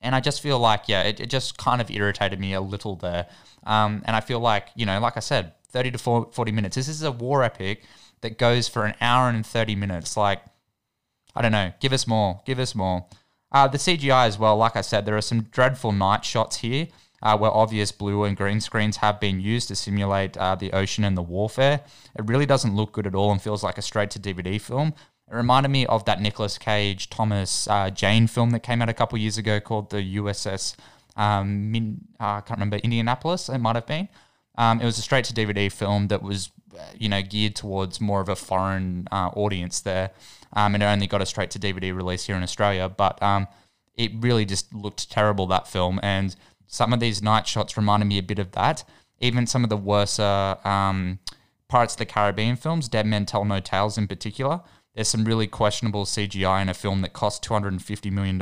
And 0.00 0.12
I 0.16 0.18
just 0.18 0.40
feel 0.40 0.58
like, 0.58 0.88
yeah, 0.88 1.02
it, 1.02 1.20
it 1.20 1.30
just 1.30 1.56
kind 1.56 1.80
of 1.80 1.88
irritated 1.88 2.40
me 2.40 2.52
a 2.52 2.60
little 2.60 2.96
there. 2.96 3.28
Um, 3.62 4.02
and 4.06 4.16
I 4.16 4.20
feel 4.20 4.40
like, 4.40 4.66
you 4.74 4.86
know, 4.86 4.98
like 4.98 5.16
I 5.16 5.20
said, 5.20 5.52
30 5.68 5.92
to 5.92 5.98
40 5.98 6.50
minutes. 6.50 6.74
This 6.74 6.88
is 6.88 7.04
a 7.04 7.12
war 7.12 7.44
epic 7.44 7.84
that 8.22 8.38
goes 8.38 8.66
for 8.66 8.84
an 8.84 8.96
hour 9.00 9.28
and 9.28 9.46
30 9.46 9.76
minutes. 9.76 10.16
Like, 10.16 10.42
I 11.36 11.42
don't 11.42 11.52
know, 11.52 11.72
give 11.78 11.92
us 11.92 12.08
more, 12.08 12.40
give 12.44 12.58
us 12.58 12.74
more. 12.74 13.06
Uh, 13.52 13.68
the 13.68 13.78
CGI 13.78 14.26
as 14.26 14.36
well, 14.36 14.56
like 14.56 14.74
I 14.74 14.80
said, 14.80 15.06
there 15.06 15.16
are 15.16 15.22
some 15.22 15.42
dreadful 15.42 15.92
night 15.92 16.24
shots 16.24 16.56
here 16.56 16.88
uh, 17.22 17.36
where 17.36 17.50
obvious 17.50 17.92
blue 17.92 18.24
and 18.24 18.36
green 18.36 18.60
screens 18.60 18.98
have 18.98 19.20
been 19.20 19.40
used 19.40 19.68
to 19.68 19.76
simulate 19.76 20.36
uh, 20.36 20.54
the 20.54 20.72
ocean 20.72 21.04
and 21.04 21.16
the 21.16 21.22
warfare. 21.22 21.80
It 22.18 22.26
really 22.26 22.46
doesn't 22.46 22.74
look 22.74 22.92
good 22.92 23.06
at 23.06 23.14
all 23.14 23.30
and 23.30 23.40
feels 23.40 23.62
like 23.62 23.78
a 23.78 23.82
straight 23.82 24.10
to 24.12 24.20
DVD 24.20 24.60
film. 24.60 24.94
It 25.30 25.34
reminded 25.34 25.68
me 25.68 25.86
of 25.86 26.04
that 26.06 26.20
Nicolas 26.20 26.58
Cage 26.58 27.08
Thomas 27.08 27.68
uh, 27.68 27.90
Jane 27.90 28.26
film 28.26 28.50
that 28.50 28.60
came 28.60 28.82
out 28.82 28.88
a 28.88 28.94
couple 28.94 29.18
years 29.18 29.38
ago 29.38 29.60
called 29.60 29.90
the 29.90 30.16
USS. 30.16 30.76
Um, 31.16 31.70
Min, 31.70 32.00
uh, 32.18 32.24
I 32.24 32.40
can't 32.40 32.58
remember 32.58 32.78
Indianapolis. 32.78 33.48
It 33.48 33.58
might 33.58 33.76
have 33.76 33.86
been. 33.86 34.08
Um, 34.56 34.80
it 34.80 34.84
was 34.84 34.98
a 34.98 35.02
straight 35.02 35.24
to 35.26 35.34
DVD 35.34 35.70
film 35.70 36.08
that 36.08 36.22
was, 36.22 36.50
uh, 36.76 36.82
you 36.98 37.08
know, 37.08 37.22
geared 37.22 37.54
towards 37.54 38.00
more 38.00 38.20
of 38.20 38.28
a 38.28 38.36
foreign 38.36 39.06
uh, 39.12 39.30
audience 39.34 39.80
there, 39.80 40.10
um, 40.52 40.74
and 40.74 40.82
it 40.82 40.86
only 40.86 41.06
got 41.06 41.22
a 41.22 41.26
straight 41.26 41.50
to 41.52 41.58
DVD 41.58 41.94
release 41.94 42.26
here 42.26 42.36
in 42.36 42.42
Australia. 42.42 42.88
But 42.88 43.22
um, 43.22 43.46
it 43.96 44.10
really 44.18 44.44
just 44.44 44.74
looked 44.74 45.10
terrible 45.10 45.46
that 45.46 45.68
film, 45.68 46.00
and 46.02 46.34
some 46.70 46.92
of 46.92 47.00
these 47.00 47.20
night 47.20 47.48
shots 47.48 47.76
reminded 47.76 48.06
me 48.06 48.16
a 48.16 48.22
bit 48.22 48.38
of 48.38 48.52
that. 48.52 48.84
Even 49.18 49.46
some 49.46 49.64
of 49.64 49.70
the 49.70 49.76
worse 49.76 50.20
um, 50.20 51.18
Pirates 51.68 51.94
of 51.94 51.98
the 51.98 52.06
Caribbean 52.06 52.54
films, 52.54 52.88
Dead 52.88 53.06
Men 53.06 53.26
Tell 53.26 53.44
No 53.44 53.58
Tales 53.58 53.98
in 53.98 54.06
particular, 54.06 54.60
there's 54.94 55.08
some 55.08 55.24
really 55.24 55.48
questionable 55.48 56.04
CGI 56.04 56.62
in 56.62 56.68
a 56.68 56.74
film 56.74 57.02
that 57.02 57.12
cost 57.12 57.44
$250 57.44 58.12
million. 58.12 58.40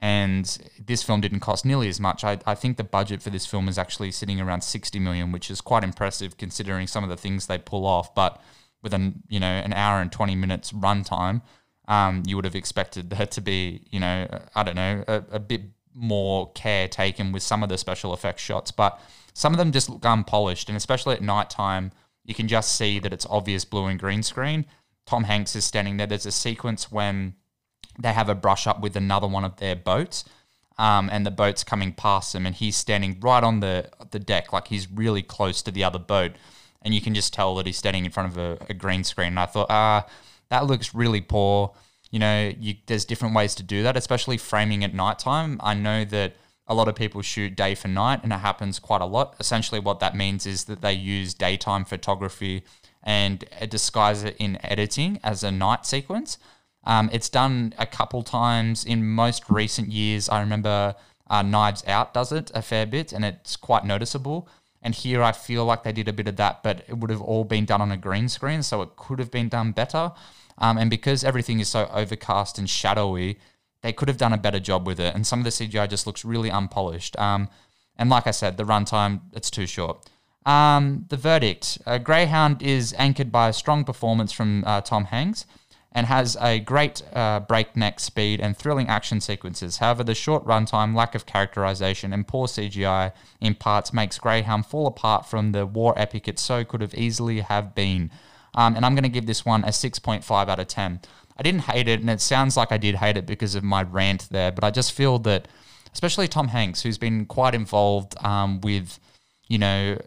And 0.00 0.58
this 0.84 1.04
film 1.04 1.20
didn't 1.20 1.40
cost 1.40 1.64
nearly 1.64 1.88
as 1.88 2.00
much. 2.00 2.24
I, 2.24 2.38
I 2.44 2.56
think 2.56 2.76
the 2.76 2.84
budget 2.84 3.22
for 3.22 3.30
this 3.30 3.46
film 3.46 3.68
is 3.68 3.78
actually 3.78 4.10
sitting 4.10 4.40
around 4.40 4.62
60 4.62 4.98
million, 4.98 5.30
which 5.30 5.48
is 5.48 5.60
quite 5.60 5.84
impressive 5.84 6.36
considering 6.36 6.88
some 6.88 7.04
of 7.04 7.10
the 7.10 7.16
things 7.16 7.46
they 7.46 7.58
pull 7.58 7.86
off. 7.86 8.14
But 8.14 8.42
with 8.82 8.92
an 8.92 9.22
you 9.28 9.40
know 9.40 9.46
an 9.46 9.72
hour 9.72 10.00
and 10.00 10.12
20 10.12 10.34
minutes 10.34 10.72
runtime, 10.72 11.42
um, 11.88 12.24
you 12.26 12.36
would 12.36 12.44
have 12.44 12.54
expected 12.54 13.08
there 13.10 13.26
to 13.26 13.40
be 13.40 13.86
you 13.90 14.00
know 14.00 14.26
I 14.54 14.62
don't 14.64 14.76
know 14.76 15.04
a, 15.08 15.22
a 15.32 15.38
bit 15.38 15.62
more 15.96 16.52
care 16.52 16.86
taken 16.86 17.32
with 17.32 17.42
some 17.42 17.62
of 17.62 17.68
the 17.68 17.78
special 17.78 18.12
effects 18.12 18.42
shots, 18.42 18.70
but 18.70 19.00
some 19.32 19.52
of 19.52 19.58
them 19.58 19.72
just 19.72 19.88
look 19.88 20.04
unpolished, 20.04 20.68
and 20.68 20.76
especially 20.76 21.14
at 21.14 21.22
nighttime, 21.22 21.92
you 22.24 22.34
can 22.34 22.48
just 22.48 22.76
see 22.76 22.98
that 22.98 23.12
it's 23.12 23.26
obvious 23.26 23.64
blue 23.64 23.86
and 23.86 23.98
green 23.98 24.22
screen. 24.22 24.66
Tom 25.06 25.24
Hanks 25.24 25.56
is 25.56 25.64
standing 25.64 25.96
there. 25.96 26.06
There's 26.06 26.26
a 26.26 26.32
sequence 26.32 26.90
when 26.90 27.34
they 27.98 28.12
have 28.12 28.28
a 28.28 28.34
brush 28.34 28.66
up 28.66 28.80
with 28.80 28.96
another 28.96 29.26
one 29.26 29.44
of 29.44 29.56
their 29.56 29.76
boats, 29.76 30.24
um, 30.78 31.08
and 31.10 31.24
the 31.24 31.30
boat's 31.30 31.64
coming 31.64 31.92
past 31.92 32.34
him, 32.34 32.44
and 32.46 32.54
he's 32.54 32.76
standing 32.76 33.18
right 33.20 33.42
on 33.42 33.60
the 33.60 33.90
the 34.10 34.18
deck, 34.18 34.52
like 34.52 34.68
he's 34.68 34.90
really 34.90 35.22
close 35.22 35.62
to 35.62 35.70
the 35.70 35.84
other 35.84 35.98
boat, 35.98 36.32
and 36.82 36.94
you 36.94 37.00
can 37.00 37.14
just 37.14 37.32
tell 37.32 37.54
that 37.56 37.66
he's 37.66 37.78
standing 37.78 38.04
in 38.04 38.10
front 38.10 38.30
of 38.32 38.38
a, 38.38 38.58
a 38.68 38.74
green 38.74 39.04
screen. 39.04 39.28
And 39.28 39.40
I 39.40 39.46
thought, 39.46 39.68
ah, 39.70 40.06
that 40.50 40.66
looks 40.66 40.94
really 40.94 41.20
poor 41.20 41.74
you 42.16 42.20
know, 42.20 42.50
you, 42.58 42.76
there's 42.86 43.04
different 43.04 43.34
ways 43.34 43.54
to 43.56 43.62
do 43.62 43.82
that, 43.82 43.94
especially 43.94 44.38
framing 44.38 44.82
at 44.82 44.94
nighttime. 44.94 45.60
I 45.62 45.74
know 45.74 46.02
that 46.06 46.32
a 46.66 46.74
lot 46.74 46.88
of 46.88 46.94
people 46.94 47.20
shoot 47.20 47.54
day 47.54 47.74
for 47.74 47.88
night, 47.88 48.20
and 48.22 48.32
it 48.32 48.38
happens 48.38 48.78
quite 48.78 49.02
a 49.02 49.04
lot. 49.04 49.36
Essentially, 49.38 49.80
what 49.80 50.00
that 50.00 50.16
means 50.16 50.46
is 50.46 50.64
that 50.64 50.80
they 50.80 50.94
use 50.94 51.34
daytime 51.34 51.84
photography 51.84 52.64
and 53.02 53.44
disguise 53.68 54.24
it 54.24 54.34
in 54.38 54.58
editing 54.64 55.20
as 55.22 55.44
a 55.44 55.50
night 55.50 55.84
sequence. 55.84 56.38
Um, 56.84 57.10
it's 57.12 57.28
done 57.28 57.74
a 57.76 57.84
couple 57.84 58.22
times 58.22 58.86
in 58.86 59.06
most 59.06 59.50
recent 59.50 59.92
years. 59.92 60.30
I 60.30 60.40
remember 60.40 60.94
uh, 61.28 61.42
Knives 61.42 61.84
Out 61.86 62.14
does 62.14 62.32
it 62.32 62.50
a 62.54 62.62
fair 62.62 62.86
bit, 62.86 63.12
and 63.12 63.26
it's 63.26 63.56
quite 63.56 63.84
noticeable. 63.84 64.48
And 64.80 64.94
here 64.94 65.22
I 65.22 65.32
feel 65.32 65.66
like 65.66 65.82
they 65.82 65.92
did 65.92 66.08
a 66.08 66.14
bit 66.14 66.28
of 66.28 66.36
that, 66.36 66.62
but 66.62 66.82
it 66.88 66.96
would 66.96 67.10
have 67.10 67.20
all 67.20 67.44
been 67.44 67.66
done 67.66 67.82
on 67.82 67.92
a 67.92 67.98
green 67.98 68.30
screen, 68.30 68.62
so 68.62 68.80
it 68.80 68.96
could 68.96 69.18
have 69.18 69.30
been 69.30 69.50
done 69.50 69.72
better. 69.72 70.12
Um, 70.58 70.78
and 70.78 70.90
because 70.90 71.24
everything 71.24 71.60
is 71.60 71.68
so 71.68 71.88
overcast 71.92 72.58
and 72.58 72.68
shadowy, 72.68 73.38
they 73.82 73.92
could 73.92 74.08
have 74.08 74.16
done 74.16 74.32
a 74.32 74.38
better 74.38 74.60
job 74.60 74.86
with 74.86 74.98
it. 74.98 75.14
And 75.14 75.26
some 75.26 75.40
of 75.40 75.44
the 75.44 75.50
CGI 75.50 75.88
just 75.88 76.06
looks 76.06 76.24
really 76.24 76.50
unpolished. 76.50 77.18
Um, 77.18 77.48
and 77.96 78.10
like 78.10 78.26
I 78.26 78.30
said, 78.30 78.56
the 78.56 78.64
runtime, 78.64 79.20
it's 79.32 79.50
too 79.50 79.66
short. 79.66 80.08
Um, 80.44 81.06
the 81.08 81.16
verdict 81.16 81.78
uh, 81.86 81.98
Greyhound 81.98 82.62
is 82.62 82.94
anchored 82.98 83.32
by 83.32 83.48
a 83.48 83.52
strong 83.52 83.84
performance 83.84 84.32
from 84.32 84.64
uh, 84.64 84.80
Tom 84.80 85.06
Hanks 85.06 85.44
and 85.96 86.06
has 86.06 86.36
a 86.42 86.60
great 86.60 87.02
uh, 87.14 87.40
breakneck 87.40 87.98
speed 87.98 88.38
and 88.38 88.56
thrilling 88.56 88.86
action 88.86 89.20
sequences. 89.20 89.78
However, 89.78 90.04
the 90.04 90.14
short 90.14 90.44
runtime, 90.44 90.94
lack 90.94 91.14
of 91.14 91.24
characterization, 91.24 92.12
and 92.12 92.28
poor 92.28 92.46
CGI 92.46 93.12
in 93.40 93.54
parts 93.54 93.94
makes 93.94 94.18
Greyhound 94.18 94.66
fall 94.66 94.86
apart 94.86 95.24
from 95.26 95.52
the 95.52 95.64
war 95.64 95.94
epic 95.96 96.28
it 96.28 96.38
so 96.38 96.64
could 96.64 96.82
have 96.82 96.94
easily 96.94 97.40
have 97.40 97.74
been. 97.74 98.10
Um, 98.56 98.74
and 98.74 98.84
I'm 98.84 98.94
going 98.94 99.02
to 99.04 99.08
give 99.08 99.26
this 99.26 99.44
one 99.44 99.64
a 99.64 99.68
6.5 99.68 100.48
out 100.48 100.58
of 100.58 100.66
10. 100.66 101.00
I 101.38 101.42
didn't 101.42 101.62
hate 101.62 101.88
it, 101.88 102.00
and 102.00 102.08
it 102.08 102.20
sounds 102.20 102.56
like 102.56 102.72
I 102.72 102.78
did 102.78 102.94
hate 102.96 103.16
it 103.16 103.26
because 103.26 103.54
of 103.54 103.62
my 103.62 103.82
rant 103.82 104.28
there, 104.30 104.50
but 104.50 104.64
I 104.64 104.70
just 104.70 104.92
feel 104.92 105.18
that, 105.20 105.48
especially 105.92 106.28
Tom 106.28 106.48
Hanks, 106.48 106.82
who's 106.82 106.96
been 106.96 107.26
quite 107.26 107.54
involved 107.54 108.14
um, 108.24 108.60
with, 108.62 108.98
you 109.48 109.58
know, 109.58 109.98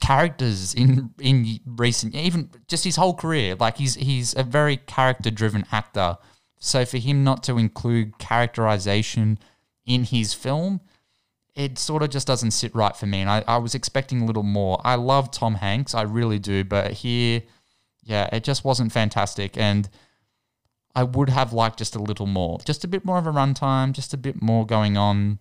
characters 0.00 0.74
in 0.74 1.10
in 1.18 1.58
recent 1.64 2.14
even 2.14 2.50
just 2.68 2.84
his 2.84 2.96
whole 2.96 3.14
career 3.14 3.54
like 3.54 3.78
he's 3.78 3.94
he's 3.94 4.36
a 4.36 4.42
very 4.42 4.76
character 4.76 5.30
driven 5.30 5.64
actor 5.72 6.18
so 6.58 6.84
for 6.84 6.98
him 6.98 7.24
not 7.24 7.42
to 7.42 7.56
include 7.56 8.18
characterization 8.18 9.38
in 9.86 10.04
his 10.04 10.34
film 10.34 10.80
it 11.56 11.78
sort 11.78 12.02
of 12.02 12.10
just 12.10 12.26
doesn't 12.26 12.50
sit 12.50 12.74
right 12.74 12.96
for 12.96 13.06
me 13.06 13.20
and 13.20 13.30
I, 13.30 13.44
I 13.46 13.58
was 13.58 13.74
expecting 13.74 14.22
a 14.22 14.24
little 14.24 14.42
more 14.42 14.80
i 14.84 14.94
love 14.94 15.30
tom 15.30 15.56
hanks 15.56 15.94
i 15.94 16.02
really 16.02 16.38
do 16.38 16.64
but 16.64 16.92
here 16.92 17.42
yeah 18.02 18.28
it 18.32 18.44
just 18.44 18.64
wasn't 18.64 18.92
fantastic 18.92 19.56
and 19.56 19.88
i 20.94 21.02
would 21.02 21.28
have 21.28 21.52
liked 21.52 21.78
just 21.78 21.94
a 21.94 22.02
little 22.02 22.26
more 22.26 22.58
just 22.64 22.84
a 22.84 22.88
bit 22.88 23.04
more 23.04 23.18
of 23.18 23.26
a 23.26 23.32
runtime 23.32 23.92
just 23.92 24.12
a 24.12 24.16
bit 24.16 24.42
more 24.42 24.66
going 24.66 24.96
on 24.96 25.38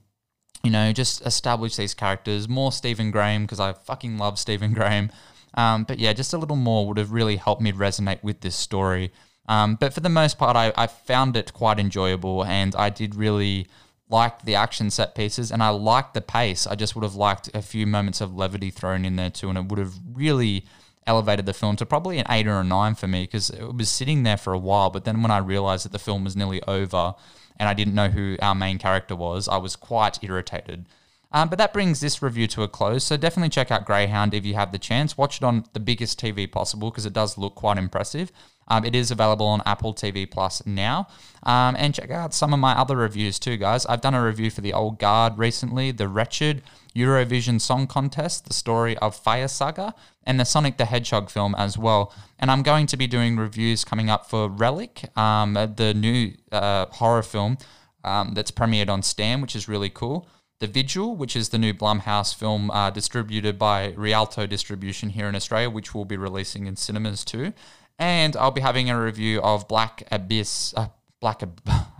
you 0.64 0.72
know, 0.72 0.94
just 0.94 1.26
establish 1.26 1.76
these 1.76 1.94
characters. 1.94 2.48
More 2.48 2.72
Stephen 2.72 3.12
Graham 3.12 3.44
because 3.44 3.60
I 3.60 3.74
fucking 3.74 4.18
love 4.18 4.40
Stephen 4.40 4.74
Graham. 4.74 5.12
Um, 5.56 5.84
but 5.84 6.00
yeah, 6.00 6.14
just 6.14 6.34
a 6.34 6.38
little 6.38 6.56
more 6.56 6.88
would 6.88 6.98
have 6.98 7.12
really 7.12 7.36
helped 7.36 7.62
me 7.62 7.72
resonate 7.72 8.24
with 8.24 8.42
this 8.42 8.56
story. 8.56 9.12
Um, 9.48 9.76
but 9.76 9.94
for 9.94 10.00
the 10.00 10.10
most 10.10 10.38
part, 10.38 10.56
I, 10.56 10.72
I 10.76 10.88
found 10.88 11.36
it 11.36 11.54
quite 11.54 11.80
enjoyable 11.80 12.46
and 12.46 12.74
I 12.76 12.90
did 12.90 13.14
really 13.14 13.68
like 14.14 14.44
the 14.44 14.54
action 14.54 14.92
set 14.92 15.16
pieces 15.16 15.52
and 15.52 15.64
I 15.64 15.70
liked 15.70 16.14
the 16.14 16.22
pace. 16.22 16.68
I 16.68 16.76
just 16.76 16.96
would 16.96 17.04
have 17.04 17.16
liked 17.16 17.50
a 17.56 17.64
few 17.64 17.88
moments 17.88 18.22
of 18.22 18.36
levity 18.36 18.70
thrown 18.70 19.06
in 19.06 19.16
there 19.16 19.32
too, 19.32 19.50
and 19.50 19.58
it 19.58 19.66
would 19.66 19.80
have 19.80 19.96
really 20.14 20.66
elevated 21.08 21.48
the 21.48 21.54
film 21.54 21.76
to 21.78 21.86
probably 21.86 22.20
an 22.20 22.28
eight 22.30 22.48
or 22.48 22.60
a 22.60 22.64
nine 22.64 22.94
for 22.94 23.08
me 23.08 23.24
because 23.24 23.50
it 23.50 23.76
was 23.76 23.90
sitting 23.90 24.22
there 24.22 24.38
for 24.38 24.54
a 24.54 24.58
while. 24.60 24.92
But 24.92 25.04
then 25.04 25.24
when 25.24 25.32
I 25.32 25.40
realized 25.40 25.84
that 25.86 25.92
the 25.92 26.00
film 26.00 26.24
was 26.24 26.36
nearly 26.36 26.62
over, 26.64 27.16
and 27.58 27.68
I 27.68 27.74
didn't 27.74 27.96
know 27.96 28.10
who 28.10 28.38
our 28.40 28.54
main 28.54 28.78
character 28.78 29.16
was, 29.16 29.48
I 29.48 29.58
was 29.58 29.76
quite 29.76 30.24
irritated. 30.24 30.86
Um, 31.32 31.50
but 31.50 31.58
that 31.58 31.74
brings 31.74 32.00
this 32.00 32.22
review 32.22 32.46
to 32.50 32.62
a 32.62 32.68
close. 32.68 33.04
So 33.04 33.18
definitely 33.18 33.50
check 33.50 33.72
out 33.72 33.86
Greyhound 33.86 34.36
if 34.36 34.46
you 34.46 34.54
have 34.54 34.72
the 34.72 34.78
chance. 34.78 35.18
Watch 35.18 35.38
it 35.38 35.44
on 35.44 35.66
the 35.74 35.80
biggest 35.80 36.20
TV 36.20 36.50
possible 36.50 36.92
because 36.92 37.08
it 37.08 37.14
does 37.14 37.40
look 37.40 37.56
quite 37.56 37.80
impressive. 37.80 38.32
Um, 38.68 38.86
it 38.86 38.96
is 38.96 39.12
available 39.12 39.46
on 39.46 39.62
Apple 39.66 39.94
TV 39.94 40.30
Plus 40.30 40.66
now. 40.66 41.08
Um, 41.44 41.76
and 41.78 41.94
check 41.94 42.10
out 42.12 42.34
some 42.34 42.54
of 42.54 42.60
my 42.60 42.78
other 42.78 42.96
reviews 42.96 43.40
too, 43.40 43.58
guys. 43.58 43.86
I've 43.86 44.02
done 44.02 44.14
a 44.14 44.24
review 44.24 44.50
for 44.50 44.62
The 44.62 44.74
Old 44.74 45.00
Guard 45.00 45.38
recently, 45.38 45.92
The 45.92 46.08
Wretched, 46.08 46.62
Eurovision 46.96 47.60
Song 47.60 47.88
Contest, 47.88 48.46
the 48.46 48.54
story 48.54 48.98
of 48.98 49.16
Fire 49.16 49.48
Saga, 49.48 49.94
and 50.26 50.40
the 50.40 50.46
Sonic 50.46 50.78
the 50.78 50.86
Hedgehog 50.86 51.30
film 51.30 51.56
as 51.56 51.78
well. 51.78 52.14
And 52.40 52.52
I'm 52.52 52.64
going 52.64 52.88
to 52.88 52.98
be 52.98 53.08
doing 53.08 53.36
reviews 53.38 53.84
coming 53.84 54.10
up 54.10 54.30
for 54.30 54.48
Relic, 54.48 55.06
um, 55.18 55.54
the 55.54 55.94
new 55.96 56.34
uh, 56.52 56.86
horror 56.88 57.24
film 57.24 57.58
um, 58.04 58.34
that's 58.34 58.52
premiered 58.52 58.90
on 58.90 59.02
Stan, 59.02 59.42
which 59.42 59.56
is 59.56 59.68
really 59.68 59.90
cool. 59.90 60.28
The 60.60 60.68
Vigil, 60.68 61.16
which 61.18 61.36
is 61.36 61.50
the 61.50 61.58
new 61.58 61.74
Blumhouse 61.74 62.34
film 62.34 62.72
uh, 62.72 62.90
distributed 62.90 63.60
by 63.60 63.94
Rialto 63.98 64.46
Distribution 64.46 65.10
here 65.10 65.28
in 65.28 65.36
Australia, 65.36 65.70
which 65.70 65.94
we'll 65.94 66.06
be 66.06 66.16
releasing 66.16 66.68
in 66.68 66.78
cinemas 66.78 67.26
too. 67.26 67.54
And 68.00 68.36
I'll 68.36 68.52
be 68.52 68.62
having 68.62 68.90
a 68.90 69.00
review 69.00 69.42
of 69.42 69.68
Black 69.68 70.04
Abyss. 70.12 70.74
Uh, 70.76 70.88
Black 71.20 71.44
Ab- 71.44 71.62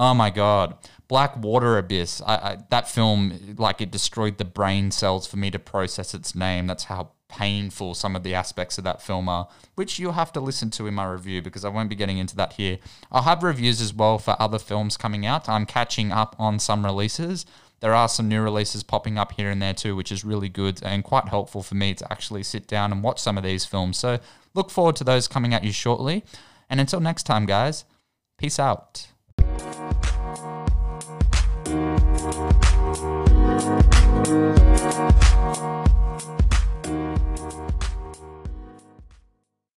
Oh 0.00 0.14
my 0.14 0.30
god, 0.30 0.78
Black 1.08 1.36
Water 1.36 1.76
Abyss. 1.76 2.22
I, 2.22 2.34
I, 2.36 2.58
that 2.70 2.88
film, 2.88 3.54
like, 3.58 3.82
it 3.82 3.90
destroyed 3.90 4.38
the 4.38 4.46
brain 4.46 4.90
cells 4.90 5.26
for 5.26 5.36
me 5.36 5.50
to 5.50 5.58
process 5.58 6.14
its 6.14 6.34
name. 6.34 6.66
That's 6.66 6.84
how 6.84 7.10
painful 7.28 7.94
some 7.94 8.16
of 8.16 8.22
the 8.22 8.34
aspects 8.34 8.78
of 8.78 8.84
that 8.84 9.02
film 9.02 9.28
are, 9.28 9.46
which 9.74 9.98
you'll 9.98 10.12
have 10.12 10.32
to 10.32 10.40
listen 10.40 10.70
to 10.70 10.86
in 10.86 10.94
my 10.94 11.04
review 11.04 11.42
because 11.42 11.66
I 11.66 11.68
won't 11.68 11.90
be 11.90 11.96
getting 11.96 12.16
into 12.16 12.34
that 12.36 12.54
here. 12.54 12.78
I'll 13.12 13.24
have 13.24 13.42
reviews 13.42 13.82
as 13.82 13.92
well 13.92 14.18
for 14.18 14.40
other 14.40 14.58
films 14.58 14.96
coming 14.96 15.26
out. 15.26 15.50
I'm 15.50 15.66
catching 15.66 16.12
up 16.12 16.34
on 16.38 16.58
some 16.58 16.82
releases. 16.84 17.44
There 17.80 17.94
are 17.94 18.08
some 18.08 18.28
new 18.28 18.42
releases 18.42 18.82
popping 18.82 19.18
up 19.18 19.32
here 19.32 19.50
and 19.50 19.60
there 19.60 19.74
too, 19.74 19.96
which 19.96 20.12
is 20.12 20.24
really 20.24 20.48
good 20.48 20.80
and 20.82 21.02
quite 21.02 21.28
helpful 21.28 21.62
for 21.62 21.74
me 21.74 21.94
to 21.94 22.12
actually 22.12 22.42
sit 22.42 22.66
down 22.66 22.92
and 22.92 23.02
watch 23.02 23.20
some 23.20 23.38
of 23.38 23.44
these 23.44 23.64
films. 23.64 23.98
So 23.98 24.18
look 24.54 24.70
forward 24.70 24.96
to 24.96 25.04
those 25.04 25.26
coming 25.28 25.54
at 25.54 25.64
you 25.64 25.72
shortly. 25.72 26.24
And 26.68 26.78
until 26.80 27.00
next 27.00 27.24
time, 27.24 27.46
guys, 27.46 27.84
peace 28.38 28.58
out. 28.58 29.08